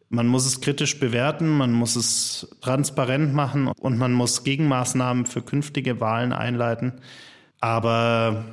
Man 0.08 0.26
muss 0.26 0.46
es 0.46 0.60
kritisch 0.60 1.00
bewerten, 1.00 1.48
man 1.48 1.72
muss 1.72 1.96
es 1.96 2.56
transparent 2.60 3.34
machen 3.34 3.68
und 3.68 3.98
man 3.98 4.12
muss 4.12 4.44
Gegenmaßnahmen 4.44 5.26
für 5.26 5.42
künftige 5.42 6.00
Wahlen 6.00 6.32
einleiten. 6.32 6.92
Aber 7.60 8.44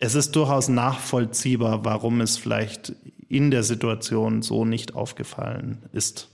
es 0.00 0.14
ist 0.14 0.36
durchaus 0.36 0.68
nachvollziehbar, 0.68 1.84
warum 1.84 2.20
es 2.20 2.36
vielleicht 2.36 2.94
in 3.28 3.50
der 3.50 3.62
Situation 3.62 4.42
so 4.42 4.64
nicht 4.64 4.94
aufgefallen 4.94 5.82
ist. 5.92 6.28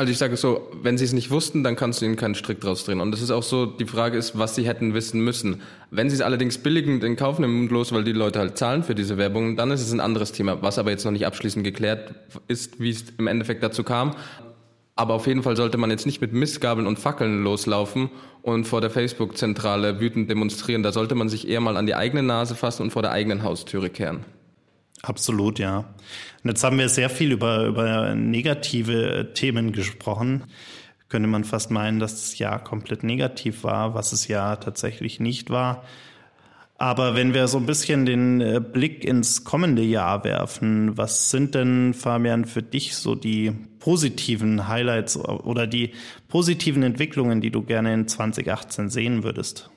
Also 0.00 0.12
ich 0.12 0.16
sage 0.16 0.38
so, 0.38 0.66
wenn 0.82 0.96
sie 0.96 1.04
es 1.04 1.12
nicht 1.12 1.30
wussten, 1.30 1.62
dann 1.62 1.76
kannst 1.76 2.00
du 2.00 2.06
ihnen 2.06 2.16
keinen 2.16 2.34
Strick 2.34 2.58
draus 2.58 2.86
drehen. 2.86 3.02
Und 3.02 3.10
das 3.10 3.20
ist 3.20 3.30
auch 3.30 3.42
so, 3.42 3.66
die 3.66 3.84
Frage 3.84 4.16
ist, 4.16 4.38
was 4.38 4.54
sie 4.54 4.66
hätten 4.66 4.94
wissen 4.94 5.20
müssen. 5.20 5.60
Wenn 5.90 6.08
sie 6.08 6.16
es 6.16 6.22
allerdings 6.22 6.56
billigend 6.56 7.04
in 7.04 7.16
Kauf 7.16 7.38
nehmen, 7.38 7.68
bloß 7.68 7.92
weil 7.92 8.02
die 8.02 8.12
Leute 8.12 8.38
halt 8.38 8.56
zahlen 8.56 8.82
für 8.82 8.94
diese 8.94 9.18
Werbung, 9.18 9.56
dann 9.56 9.70
ist 9.70 9.82
es 9.82 9.92
ein 9.92 10.00
anderes 10.00 10.32
Thema, 10.32 10.62
was 10.62 10.78
aber 10.78 10.90
jetzt 10.90 11.04
noch 11.04 11.12
nicht 11.12 11.26
abschließend 11.26 11.64
geklärt 11.64 12.14
ist, 12.48 12.80
wie 12.80 12.88
es 12.88 13.04
im 13.18 13.26
Endeffekt 13.26 13.62
dazu 13.62 13.84
kam. 13.84 14.16
Aber 14.96 15.12
auf 15.12 15.26
jeden 15.26 15.42
Fall 15.42 15.58
sollte 15.58 15.76
man 15.76 15.90
jetzt 15.90 16.06
nicht 16.06 16.22
mit 16.22 16.32
Mistgabeln 16.32 16.86
und 16.86 16.98
Fackeln 16.98 17.44
loslaufen 17.44 18.08
und 18.40 18.64
vor 18.64 18.80
der 18.80 18.88
Facebook-Zentrale 18.88 20.00
wütend 20.00 20.30
demonstrieren. 20.30 20.82
Da 20.82 20.92
sollte 20.92 21.14
man 21.14 21.28
sich 21.28 21.46
eher 21.46 21.60
mal 21.60 21.76
an 21.76 21.84
die 21.84 21.94
eigene 21.94 22.22
Nase 22.22 22.54
fassen 22.54 22.84
und 22.84 22.90
vor 22.90 23.02
der 23.02 23.12
eigenen 23.12 23.42
Haustüre 23.42 23.90
kehren. 23.90 24.24
Absolut, 25.02 25.58
ja. 25.58 25.78
Und 26.42 26.50
jetzt 26.50 26.62
haben 26.64 26.78
wir 26.78 26.88
sehr 26.88 27.10
viel 27.10 27.32
über, 27.32 27.64
über 27.66 28.14
negative 28.14 29.30
Themen 29.34 29.72
gesprochen. 29.72 30.44
Könnte 31.08 31.28
man 31.28 31.44
fast 31.44 31.70
meinen, 31.70 31.98
dass 31.98 32.12
das 32.12 32.38
Jahr 32.38 32.62
komplett 32.62 33.02
negativ 33.02 33.64
war, 33.64 33.94
was 33.94 34.12
es 34.12 34.28
ja 34.28 34.56
tatsächlich 34.56 35.18
nicht 35.18 35.50
war. 35.50 35.84
Aber 36.80 37.14
wenn 37.14 37.34
wir 37.34 37.46
so 37.46 37.58
ein 37.58 37.66
bisschen 37.66 38.06
den 38.06 38.40
äh, 38.40 38.58
Blick 38.58 39.04
ins 39.04 39.44
kommende 39.44 39.82
Jahr 39.82 40.24
werfen, 40.24 40.96
was 40.96 41.30
sind 41.30 41.54
denn, 41.54 41.92
Fabian, 41.92 42.46
für 42.46 42.62
dich 42.62 42.96
so 42.96 43.14
die 43.14 43.52
positiven 43.80 44.66
Highlights 44.66 45.18
oder 45.18 45.66
die 45.66 45.92
positiven 46.28 46.82
Entwicklungen, 46.82 47.42
die 47.42 47.50
du 47.50 47.62
gerne 47.62 47.92
in 47.92 48.08
2018 48.08 48.88
sehen 48.88 49.24
würdest? 49.24 49.68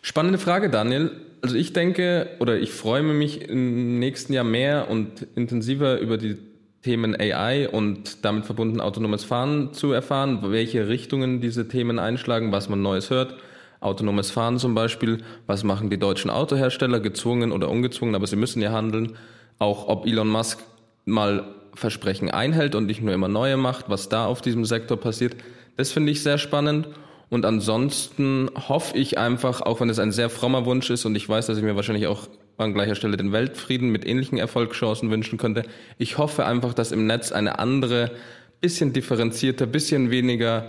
Spannende 0.00 0.38
Frage, 0.38 0.70
Daniel. 0.70 1.25
Also 1.42 1.56
ich 1.56 1.72
denke 1.72 2.28
oder 2.40 2.58
ich 2.58 2.72
freue 2.72 3.02
mich 3.02 3.48
im 3.48 3.98
nächsten 3.98 4.32
Jahr 4.32 4.44
mehr 4.44 4.90
und 4.90 5.26
intensiver 5.34 5.98
über 5.98 6.18
die 6.18 6.36
Themen 6.82 7.16
AI 7.18 7.68
und 7.68 8.24
damit 8.24 8.46
verbunden 8.46 8.80
autonomes 8.80 9.24
Fahren 9.24 9.72
zu 9.72 9.92
erfahren, 9.92 10.38
welche 10.42 10.88
Richtungen 10.88 11.40
diese 11.40 11.68
Themen 11.68 11.98
einschlagen, 11.98 12.52
was 12.52 12.68
man 12.68 12.80
Neues 12.80 13.10
hört. 13.10 13.34
Autonomes 13.80 14.30
Fahren 14.30 14.58
zum 14.58 14.74
Beispiel, 14.74 15.18
was 15.46 15.64
machen 15.64 15.90
die 15.90 15.98
deutschen 15.98 16.30
Autohersteller, 16.30 17.00
gezwungen 17.00 17.52
oder 17.52 17.68
ungezwungen, 17.68 18.14
aber 18.14 18.26
sie 18.26 18.36
müssen 18.36 18.62
ja 18.62 18.72
handeln. 18.72 19.16
Auch 19.58 19.88
ob 19.88 20.06
Elon 20.06 20.28
Musk 20.28 20.60
mal 21.04 21.44
Versprechen 21.74 22.30
einhält 22.30 22.74
und 22.74 22.86
nicht 22.86 23.02
nur 23.02 23.14
immer 23.14 23.28
neue 23.28 23.56
macht, 23.56 23.88
was 23.88 24.08
da 24.08 24.26
auf 24.26 24.40
diesem 24.40 24.64
Sektor 24.64 24.96
passiert, 24.96 25.36
das 25.76 25.92
finde 25.92 26.12
ich 26.12 26.22
sehr 26.22 26.38
spannend. 26.38 26.88
Und 27.28 27.44
ansonsten 27.44 28.48
hoffe 28.54 28.96
ich 28.96 29.18
einfach, 29.18 29.60
auch 29.60 29.80
wenn 29.80 29.90
es 29.90 29.98
ein 29.98 30.12
sehr 30.12 30.30
frommer 30.30 30.64
Wunsch 30.64 30.90
ist 30.90 31.04
und 31.04 31.16
ich 31.16 31.28
weiß, 31.28 31.46
dass 31.46 31.58
ich 31.58 31.64
mir 31.64 31.76
wahrscheinlich 31.76 32.06
auch 32.06 32.28
an 32.56 32.72
gleicher 32.72 32.94
Stelle 32.94 33.16
den 33.16 33.32
Weltfrieden 33.32 33.90
mit 33.90 34.06
ähnlichen 34.06 34.38
Erfolgschancen 34.38 35.10
wünschen 35.10 35.38
könnte, 35.38 35.64
ich 35.98 36.18
hoffe 36.18 36.46
einfach, 36.46 36.72
dass 36.72 36.92
im 36.92 37.06
Netz 37.06 37.32
eine 37.32 37.58
andere, 37.58 38.12
bisschen 38.60 38.92
differenzierter, 38.92 39.66
bisschen 39.66 40.10
weniger 40.10 40.66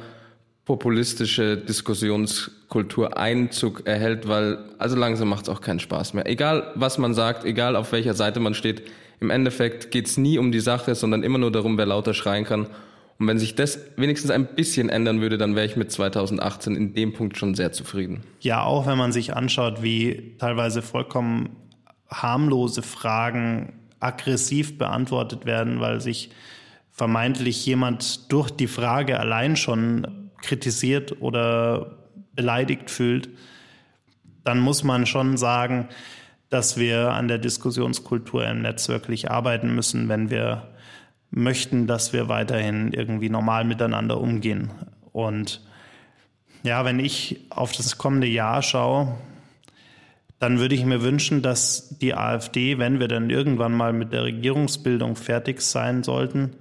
populistische 0.65 1.55
Diskussionskultur 1.55 3.17
Einzug 3.17 3.87
erhält, 3.87 4.27
weil 4.27 4.57
also 4.77 4.97
langsam 4.97 5.29
macht 5.29 5.43
es 5.43 5.49
auch 5.49 5.61
keinen 5.61 5.79
Spaß 5.79 6.13
mehr. 6.13 6.27
Egal, 6.27 6.73
was 6.75 6.97
man 6.97 7.13
sagt, 7.13 7.45
egal 7.45 7.77
auf 7.77 7.93
welcher 7.93 8.13
Seite 8.13 8.41
man 8.41 8.53
steht, 8.53 8.83
im 9.21 9.29
Endeffekt 9.29 9.91
geht 9.91 10.07
es 10.07 10.17
nie 10.17 10.37
um 10.37 10.51
die 10.51 10.59
Sache, 10.59 10.93
sondern 10.93 11.23
immer 11.23 11.37
nur 11.37 11.51
darum, 11.51 11.77
wer 11.77 11.85
lauter 11.85 12.13
schreien 12.13 12.43
kann. 12.43 12.67
Und 13.19 13.27
wenn 13.27 13.39
sich 13.39 13.55
das 13.55 13.79
wenigstens 13.95 14.29
ein 14.29 14.55
bisschen 14.55 14.89
ändern 14.89 15.21
würde, 15.21 15.37
dann 15.37 15.55
wäre 15.55 15.65
ich 15.65 15.75
mit 15.75 15.91
2018 15.91 16.75
in 16.75 16.93
dem 16.93 17.13
Punkt 17.13 17.37
schon 17.37 17.55
sehr 17.55 17.71
zufrieden. 17.71 18.21
Ja, 18.41 18.63
auch 18.63 18.85
wenn 18.85 18.97
man 18.97 19.11
sich 19.11 19.35
anschaut, 19.35 19.81
wie 19.81 20.35
teilweise 20.37 20.81
vollkommen 20.81 21.55
harmlose 22.09 22.83
Fragen 22.83 23.73
aggressiv 23.99 24.77
beantwortet 24.77 25.45
werden, 25.45 25.79
weil 25.79 25.99
sich 25.99 26.29
vermeintlich 26.91 27.65
jemand 27.65 28.31
durch 28.31 28.51
die 28.51 28.67
Frage 28.67 29.19
allein 29.19 29.55
schon 29.55 30.29
kritisiert 30.41 31.21
oder 31.21 31.97
beleidigt 32.33 32.91
fühlt, 32.91 33.29
dann 34.43 34.59
muss 34.59 34.83
man 34.83 35.05
schon 35.05 35.37
sagen, 35.37 35.89
dass 36.49 36.77
wir 36.77 37.11
an 37.11 37.27
der 37.27 37.39
Diskussionskultur 37.39 38.45
im 38.47 38.61
Netz 38.61 38.87
wirklich 38.87 39.29
arbeiten 39.29 39.75
müssen, 39.75 40.07
wenn 40.07 40.29
wir 40.29 40.69
möchten, 41.29 41.87
dass 41.87 42.13
wir 42.13 42.29
weiterhin 42.29 42.93
irgendwie 42.93 43.29
normal 43.29 43.65
miteinander 43.65 44.19
umgehen. 44.19 44.71
Und 45.11 45.61
ja, 46.63 46.85
wenn 46.85 46.99
ich 46.99 47.45
auf 47.49 47.71
das 47.71 47.97
kommende 47.97 48.27
Jahr 48.27 48.61
schaue, 48.61 49.15
dann 50.39 50.59
würde 50.59 50.75
ich 50.75 50.85
mir 50.85 51.01
wünschen, 51.01 51.41
dass 51.41 51.97
die 51.97 52.13
AfD, 52.13 52.77
wenn 52.77 52.99
wir 52.99 53.07
dann 53.07 53.29
irgendwann 53.29 53.73
mal 53.73 53.93
mit 53.93 54.13
der 54.13 54.23
Regierungsbildung 54.23 55.15
fertig 55.15 55.61
sein 55.61 56.03
sollten, 56.03 56.55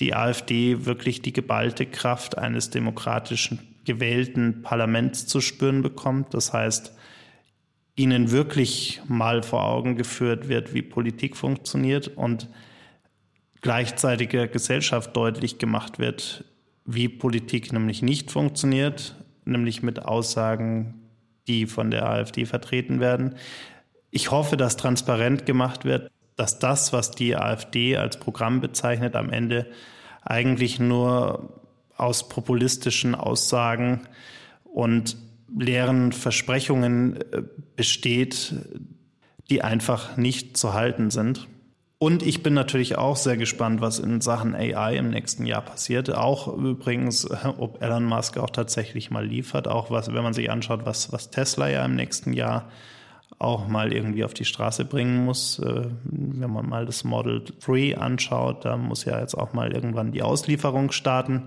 die 0.00 0.14
AfD 0.14 0.84
wirklich 0.86 1.22
die 1.22 1.32
geballte 1.32 1.86
Kraft 1.86 2.36
eines 2.36 2.70
demokratischen 2.70 3.60
gewählten 3.84 4.62
Parlaments 4.62 5.26
zu 5.26 5.40
spüren 5.40 5.82
bekommt. 5.82 6.34
Das 6.34 6.52
heißt, 6.52 6.92
ihnen 7.96 8.32
wirklich 8.32 9.00
mal 9.06 9.42
vor 9.42 9.64
Augen 9.64 9.96
geführt 9.96 10.48
wird, 10.48 10.74
wie 10.74 10.82
Politik 10.82 11.36
funktioniert 11.36 12.08
und 12.08 12.48
gleichzeitig 13.64 14.28
der 14.28 14.46
Gesellschaft 14.46 15.16
deutlich 15.16 15.56
gemacht 15.56 15.98
wird, 15.98 16.44
wie 16.84 17.08
Politik 17.08 17.72
nämlich 17.72 18.02
nicht 18.02 18.30
funktioniert, 18.30 19.16
nämlich 19.46 19.82
mit 19.82 20.04
Aussagen, 20.04 21.00
die 21.48 21.64
von 21.64 21.90
der 21.90 22.06
AfD 22.06 22.44
vertreten 22.44 23.00
werden. 23.00 23.36
Ich 24.10 24.30
hoffe, 24.30 24.58
dass 24.58 24.76
transparent 24.76 25.46
gemacht 25.46 25.86
wird, 25.86 26.10
dass 26.36 26.58
das, 26.58 26.92
was 26.92 27.12
die 27.12 27.36
AfD 27.36 27.96
als 27.96 28.20
Programm 28.20 28.60
bezeichnet, 28.60 29.16
am 29.16 29.30
Ende 29.30 29.66
eigentlich 30.20 30.78
nur 30.78 31.62
aus 31.96 32.28
populistischen 32.28 33.14
Aussagen 33.14 34.02
und 34.64 35.16
leeren 35.58 36.12
Versprechungen 36.12 37.16
äh, 37.32 37.42
besteht, 37.76 38.56
die 39.48 39.62
einfach 39.62 40.18
nicht 40.18 40.58
zu 40.58 40.74
halten 40.74 41.10
sind. 41.10 41.48
Und 41.98 42.22
ich 42.22 42.42
bin 42.42 42.54
natürlich 42.54 42.98
auch 42.98 43.16
sehr 43.16 43.36
gespannt, 43.36 43.80
was 43.80 43.98
in 43.98 44.20
Sachen 44.20 44.54
AI 44.54 44.96
im 44.96 45.10
nächsten 45.10 45.46
Jahr 45.46 45.62
passiert. 45.62 46.14
Auch 46.14 46.48
übrigens, 46.48 47.28
ob 47.58 47.82
Elon 47.82 48.04
Musk 48.04 48.36
auch 48.38 48.50
tatsächlich 48.50 49.10
mal 49.10 49.24
liefert. 49.24 49.68
Auch 49.68 49.90
was, 49.90 50.12
wenn 50.12 50.22
man 50.22 50.34
sich 50.34 50.50
anschaut, 50.50 50.84
was, 50.84 51.12
was 51.12 51.30
Tesla 51.30 51.68
ja 51.68 51.84
im 51.84 51.94
nächsten 51.94 52.32
Jahr 52.32 52.68
auch 53.38 53.68
mal 53.68 53.92
irgendwie 53.92 54.24
auf 54.24 54.34
die 54.34 54.44
Straße 54.44 54.84
bringen 54.84 55.24
muss. 55.24 55.58
Äh, 55.58 55.86
wenn 56.04 56.50
man 56.50 56.68
mal 56.68 56.86
das 56.86 57.04
Model 57.04 57.42
3 57.64 57.96
anschaut, 57.98 58.64
da 58.64 58.76
muss 58.76 59.04
ja 59.04 59.20
jetzt 59.20 59.34
auch 59.34 59.52
mal 59.52 59.72
irgendwann 59.72 60.12
die 60.12 60.22
Auslieferung 60.22 60.92
starten. 60.92 61.44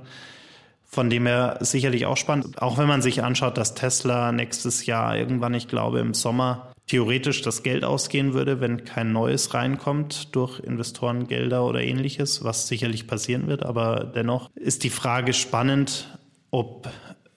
Von 0.85 1.09
dem 1.09 1.25
her 1.27 1.57
sicherlich 1.59 2.05
auch 2.05 2.17
spannend. 2.17 2.61
Auch 2.61 2.77
wenn 2.77 2.87
man 2.87 3.01
sich 3.01 3.23
anschaut, 3.23 3.57
dass 3.57 3.73
Tesla 3.73 4.31
nächstes 4.31 4.85
Jahr 4.85 5.17
irgendwann, 5.17 5.53
ich 5.53 5.67
glaube 5.67 5.99
im 5.99 6.13
Sommer, 6.13 6.71
theoretisch 6.87 7.41
das 7.41 7.63
Geld 7.63 7.83
ausgehen 7.83 8.33
würde, 8.33 8.61
wenn 8.61 8.85
kein 8.85 9.11
neues 9.11 9.53
reinkommt 9.53 10.35
durch 10.35 10.59
Investorengelder 10.59 11.65
oder 11.65 11.81
ähnliches, 11.81 12.43
was 12.43 12.67
sicherlich 12.67 13.07
passieren 13.07 13.47
wird. 13.47 13.63
Aber 13.65 14.11
dennoch 14.15 14.49
ist 14.55 14.83
die 14.83 14.89
Frage 14.89 15.33
spannend, 15.33 16.17
ob 16.49 16.89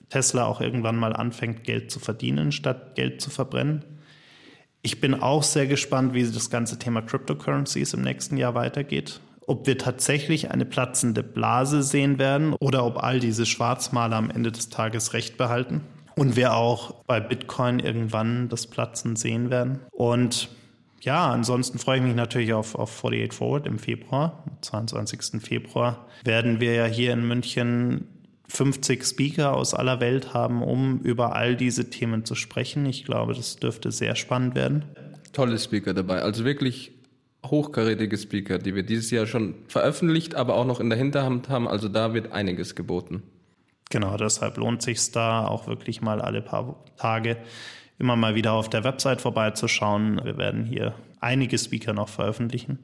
Tesla 0.08 0.46
auch 0.46 0.60
irgendwann 0.60 0.96
mal 0.96 1.14
anfängt, 1.14 1.64
Geld 1.64 1.90
zu 1.90 1.98
verdienen, 1.98 2.52
statt 2.52 2.94
Geld 2.94 3.20
zu 3.20 3.30
verbrennen. 3.30 3.84
Ich 4.82 5.00
bin 5.00 5.14
auch 5.14 5.42
sehr 5.42 5.66
gespannt, 5.66 6.14
wie 6.14 6.24
das 6.24 6.48
ganze 6.48 6.78
Thema 6.78 7.02
Cryptocurrencies 7.02 7.92
im 7.92 8.02
nächsten 8.02 8.36
Jahr 8.36 8.54
weitergeht 8.54 9.20
ob 9.50 9.66
wir 9.66 9.78
tatsächlich 9.78 10.52
eine 10.52 10.64
platzende 10.64 11.24
Blase 11.24 11.82
sehen 11.82 12.20
werden 12.20 12.54
oder 12.60 12.84
ob 12.84 13.02
all 13.02 13.18
diese 13.18 13.46
Schwarzmaler 13.46 14.14
am 14.14 14.30
Ende 14.30 14.52
des 14.52 14.68
Tages 14.68 15.12
recht 15.12 15.36
behalten. 15.36 15.80
Und 16.20 16.36
wir 16.36 16.52
auch 16.52 17.02
bei 17.06 17.18
Bitcoin 17.18 17.78
irgendwann 17.78 18.50
das 18.50 18.66
Platzen 18.66 19.16
sehen 19.16 19.48
werden. 19.48 19.78
Und 19.90 20.50
ja, 21.00 21.30
ansonsten 21.30 21.78
freue 21.78 21.96
ich 21.96 22.02
mich 22.04 22.14
natürlich 22.14 22.52
auf, 22.52 22.74
auf 22.74 22.90
48 22.90 23.32
Forward 23.32 23.66
im 23.66 23.78
Februar, 23.78 24.44
am 24.46 24.60
22. 24.60 25.40
Februar, 25.40 26.06
werden 26.22 26.60
wir 26.60 26.74
ja 26.74 26.84
hier 26.84 27.14
in 27.14 27.26
München 27.26 28.06
50 28.48 29.02
Speaker 29.02 29.56
aus 29.56 29.72
aller 29.72 30.00
Welt 30.00 30.34
haben, 30.34 30.62
um 30.62 31.00
über 31.00 31.36
all 31.36 31.56
diese 31.56 31.88
Themen 31.88 32.26
zu 32.26 32.34
sprechen. 32.34 32.84
Ich 32.84 33.06
glaube, 33.06 33.32
das 33.32 33.56
dürfte 33.56 33.90
sehr 33.90 34.14
spannend 34.14 34.54
werden. 34.54 34.84
Tolle 35.32 35.58
Speaker 35.58 35.94
dabei. 35.94 36.20
Also 36.20 36.44
wirklich 36.44 36.92
hochkarätige 37.46 38.18
Speaker, 38.18 38.58
die 38.58 38.74
wir 38.74 38.82
dieses 38.82 39.10
Jahr 39.10 39.24
schon 39.24 39.54
veröffentlicht, 39.68 40.34
aber 40.34 40.56
auch 40.56 40.66
noch 40.66 40.80
in 40.80 40.90
der 40.90 40.98
Hinterhand 40.98 41.48
haben. 41.48 41.66
Also 41.66 41.88
da 41.88 42.12
wird 42.12 42.32
einiges 42.32 42.74
geboten. 42.74 43.22
Genau, 43.90 44.16
deshalb 44.16 44.56
lohnt 44.56 44.82
sich 44.82 45.10
da 45.10 45.46
auch 45.46 45.66
wirklich 45.66 46.00
mal 46.00 46.20
alle 46.20 46.40
paar 46.40 46.76
Tage 46.96 47.36
immer 47.98 48.16
mal 48.16 48.34
wieder 48.34 48.52
auf 48.52 48.70
der 48.70 48.82
Website 48.82 49.20
vorbeizuschauen. 49.20 50.20
Wir 50.24 50.38
werden 50.38 50.64
hier 50.64 50.94
einige 51.20 51.58
Speaker 51.58 51.92
noch 51.92 52.08
veröffentlichen. 52.08 52.78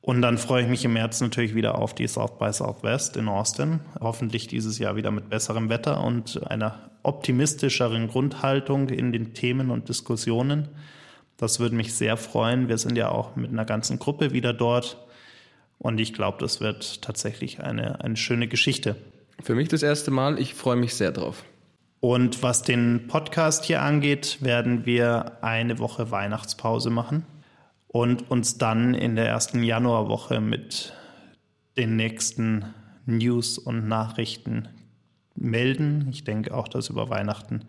Und 0.00 0.22
dann 0.22 0.38
freue 0.38 0.62
ich 0.62 0.68
mich 0.68 0.84
im 0.84 0.94
März 0.94 1.20
natürlich 1.20 1.54
wieder 1.54 1.78
auf 1.78 1.94
die 1.94 2.08
South 2.08 2.38
by 2.38 2.52
Southwest 2.52 3.16
in 3.16 3.28
Austin. 3.28 3.80
Hoffentlich 4.00 4.46
dieses 4.46 4.78
Jahr 4.78 4.96
wieder 4.96 5.10
mit 5.10 5.28
besserem 5.28 5.68
Wetter 5.68 6.02
und 6.02 6.44
einer 6.48 6.90
optimistischeren 7.02 8.08
Grundhaltung 8.08 8.88
in 8.88 9.12
den 9.12 9.34
Themen 9.34 9.70
und 9.70 9.88
Diskussionen. 9.88 10.68
Das 11.36 11.60
würde 11.60 11.76
mich 11.76 11.94
sehr 11.94 12.16
freuen. 12.16 12.68
Wir 12.68 12.78
sind 12.78 12.96
ja 12.96 13.10
auch 13.10 13.36
mit 13.36 13.50
einer 13.50 13.64
ganzen 13.64 13.98
Gruppe 13.98 14.32
wieder 14.32 14.52
dort. 14.52 14.96
Und 15.78 16.00
ich 16.00 16.14
glaube, 16.14 16.38
das 16.40 16.60
wird 16.60 17.02
tatsächlich 17.02 17.60
eine, 17.60 18.02
eine 18.02 18.16
schöne 18.16 18.48
Geschichte. 18.48 18.96
Für 19.42 19.54
mich 19.54 19.68
das 19.68 19.82
erste 19.82 20.10
Mal. 20.10 20.38
Ich 20.38 20.54
freue 20.54 20.76
mich 20.76 20.94
sehr 20.94 21.12
drauf. 21.12 21.44
Und 22.00 22.42
was 22.42 22.62
den 22.62 23.06
Podcast 23.08 23.64
hier 23.64 23.82
angeht, 23.82 24.38
werden 24.40 24.86
wir 24.86 25.42
eine 25.42 25.78
Woche 25.78 26.10
Weihnachtspause 26.10 26.90
machen 26.90 27.24
und 27.88 28.30
uns 28.30 28.58
dann 28.58 28.94
in 28.94 29.16
der 29.16 29.28
ersten 29.28 29.62
Januarwoche 29.62 30.40
mit 30.40 30.94
den 31.76 31.96
nächsten 31.96 32.64
News 33.06 33.58
und 33.58 33.88
Nachrichten 33.88 34.68
melden. 35.34 36.08
Ich 36.10 36.24
denke 36.24 36.54
auch, 36.54 36.68
dass 36.68 36.88
über 36.88 37.08
Weihnachten 37.08 37.64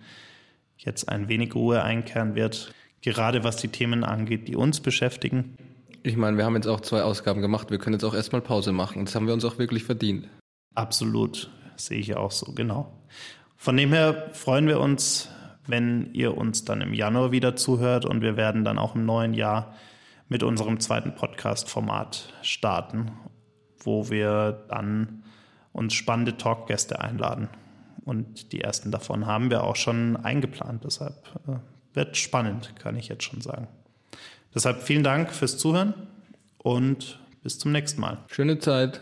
jetzt 0.78 1.10
ein 1.10 1.28
wenig 1.28 1.56
Ruhe 1.56 1.84
einkehren 1.84 2.36
wird 2.36 2.74
gerade 3.12 3.44
was 3.44 3.58
die 3.58 3.68
Themen 3.68 4.04
angeht, 4.04 4.48
die 4.48 4.56
uns 4.56 4.80
beschäftigen. 4.80 5.58
Ich 6.04 6.18
meine, 6.18 6.38
wir 6.38 6.46
haben 6.46 6.56
jetzt 6.56 6.68
auch 6.68 6.82
zwei 6.82 7.04
Ausgaben 7.04 7.42
gemacht. 7.42 7.70
Wir 7.70 7.78
können 7.78 7.94
jetzt 7.94 8.04
auch 8.04 8.14
erstmal 8.14 8.42
Pause 8.42 8.72
machen. 8.72 9.06
Das 9.06 9.16
haben 9.16 9.28
wir 9.28 9.34
uns 9.34 9.46
auch 9.46 9.58
wirklich 9.58 9.84
verdient. 9.84 10.28
Absolut, 10.76 11.50
sehe 11.76 12.00
ich 12.00 12.16
auch 12.16 12.32
so, 12.32 12.54
genau. 12.54 12.94
Von 13.58 13.78
dem 13.78 13.94
her 13.94 14.30
freuen 14.34 14.68
wir 14.68 14.80
uns, 14.80 15.30
wenn 15.68 16.14
ihr 16.14 16.38
uns 16.38 16.66
dann 16.66 16.82
im 16.82 16.94
Januar 16.94 17.32
wieder 17.32 17.56
zuhört 17.56 18.06
und 18.06 18.22
wir 18.22 18.36
werden 18.36 18.66
dann 18.66 18.78
auch 18.78 18.96
im 18.96 19.06
neuen 19.06 19.34
Jahr 19.34 19.74
mit 20.28 20.44
unserem 20.44 20.80
zweiten 20.80 21.16
Podcast-Format 21.16 22.34
starten, 22.42 23.12
wo 23.80 24.10
wir 24.10 24.66
dann 24.70 25.24
uns 25.72 25.94
spannende 25.94 26.38
Talkgäste 26.38 27.00
einladen. 27.02 27.50
Und 28.06 28.52
die 28.52 28.62
ersten 28.62 28.92
davon 28.92 29.26
haben 29.26 29.50
wir 29.50 29.64
auch 29.64 29.76
schon 29.76 30.18
eingeplant. 30.18 30.84
Deshalb 30.84 31.16
äh, 31.48 31.56
wird 31.94 32.18
spannend, 32.18 32.76
kann 32.78 32.98
ich 32.98 33.08
jetzt 33.08 33.24
schon 33.24 33.42
sagen. 33.42 33.68
Deshalb 34.54 34.84
vielen 34.84 35.04
Dank 35.04 35.32
fürs 35.32 35.58
Zuhören 35.58 35.94
und 36.58 37.20
bis 37.44 37.60
zum 37.60 37.72
nächsten 37.72 38.02
Mal. 38.02 38.18
Schöne 38.28 38.60
Zeit. 38.60 39.02